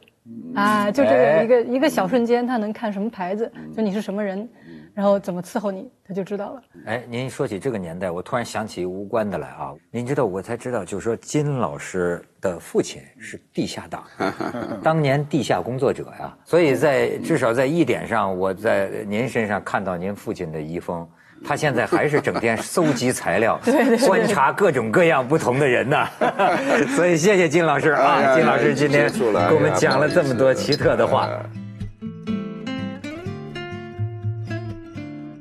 [0.54, 4.48] 啊，就这个一个一个小瞬间，他能看什么牌子，就你是什么人，
[4.94, 6.62] 然后怎么伺候你，他就知道了。
[6.86, 9.74] 哎，您说起这个年代，我突然想起无关的来啊。
[9.90, 14.04] 您知道，我才知道，就是说金老师的父亲是地下党，
[14.82, 16.36] 当年地下工作者呀。
[16.44, 21.06] 所以在至少在一点上，我在您身上看到您父亲的遗风。
[21.44, 23.60] 他现在还是整天搜集材料，
[24.06, 26.06] 观察各种各样不同的人呢。
[26.96, 31.28] 所以谢谢金老师啊，金老师今天给我们讲了这么多奇特的话。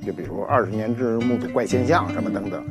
[0.05, 2.63] 就比如二十年之目睹怪现象什么等等。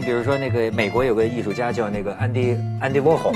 [0.00, 3.32] 比如说，那个美国有个艺术家叫那个安迪安迪沃霍，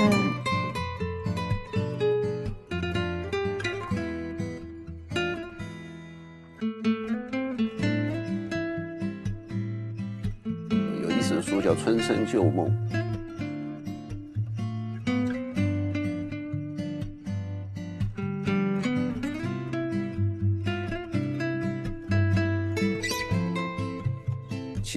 [11.01, 12.67] 有一本书叫《春生旧梦》。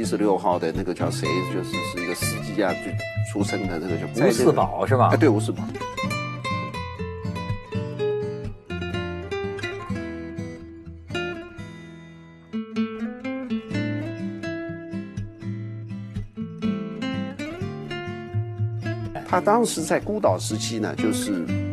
[0.04, 1.26] 十六号的那个叫谁？
[1.52, 2.90] 就是是一个司机啊，就
[3.32, 5.08] 出生的这个叫吴四宝是吧？
[5.12, 5.62] 哎，对，吴四宝。
[19.26, 21.63] 他当时在孤岛时期呢，就是。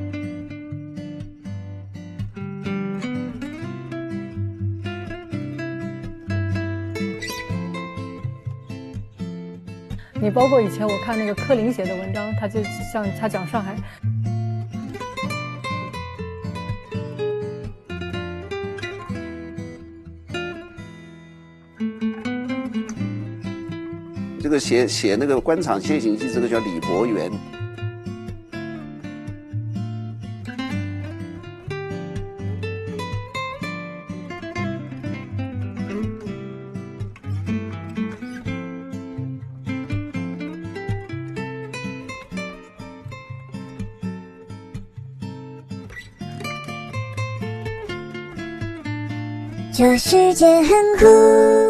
[10.33, 13.75] 包括以前我看那个柯林写的文章，他就像他讲上海。
[24.41, 27.29] 这个写写那个《官场现行记》，这个叫李伯元。
[49.81, 50.67] 这世界很
[50.99, 51.60] 酷。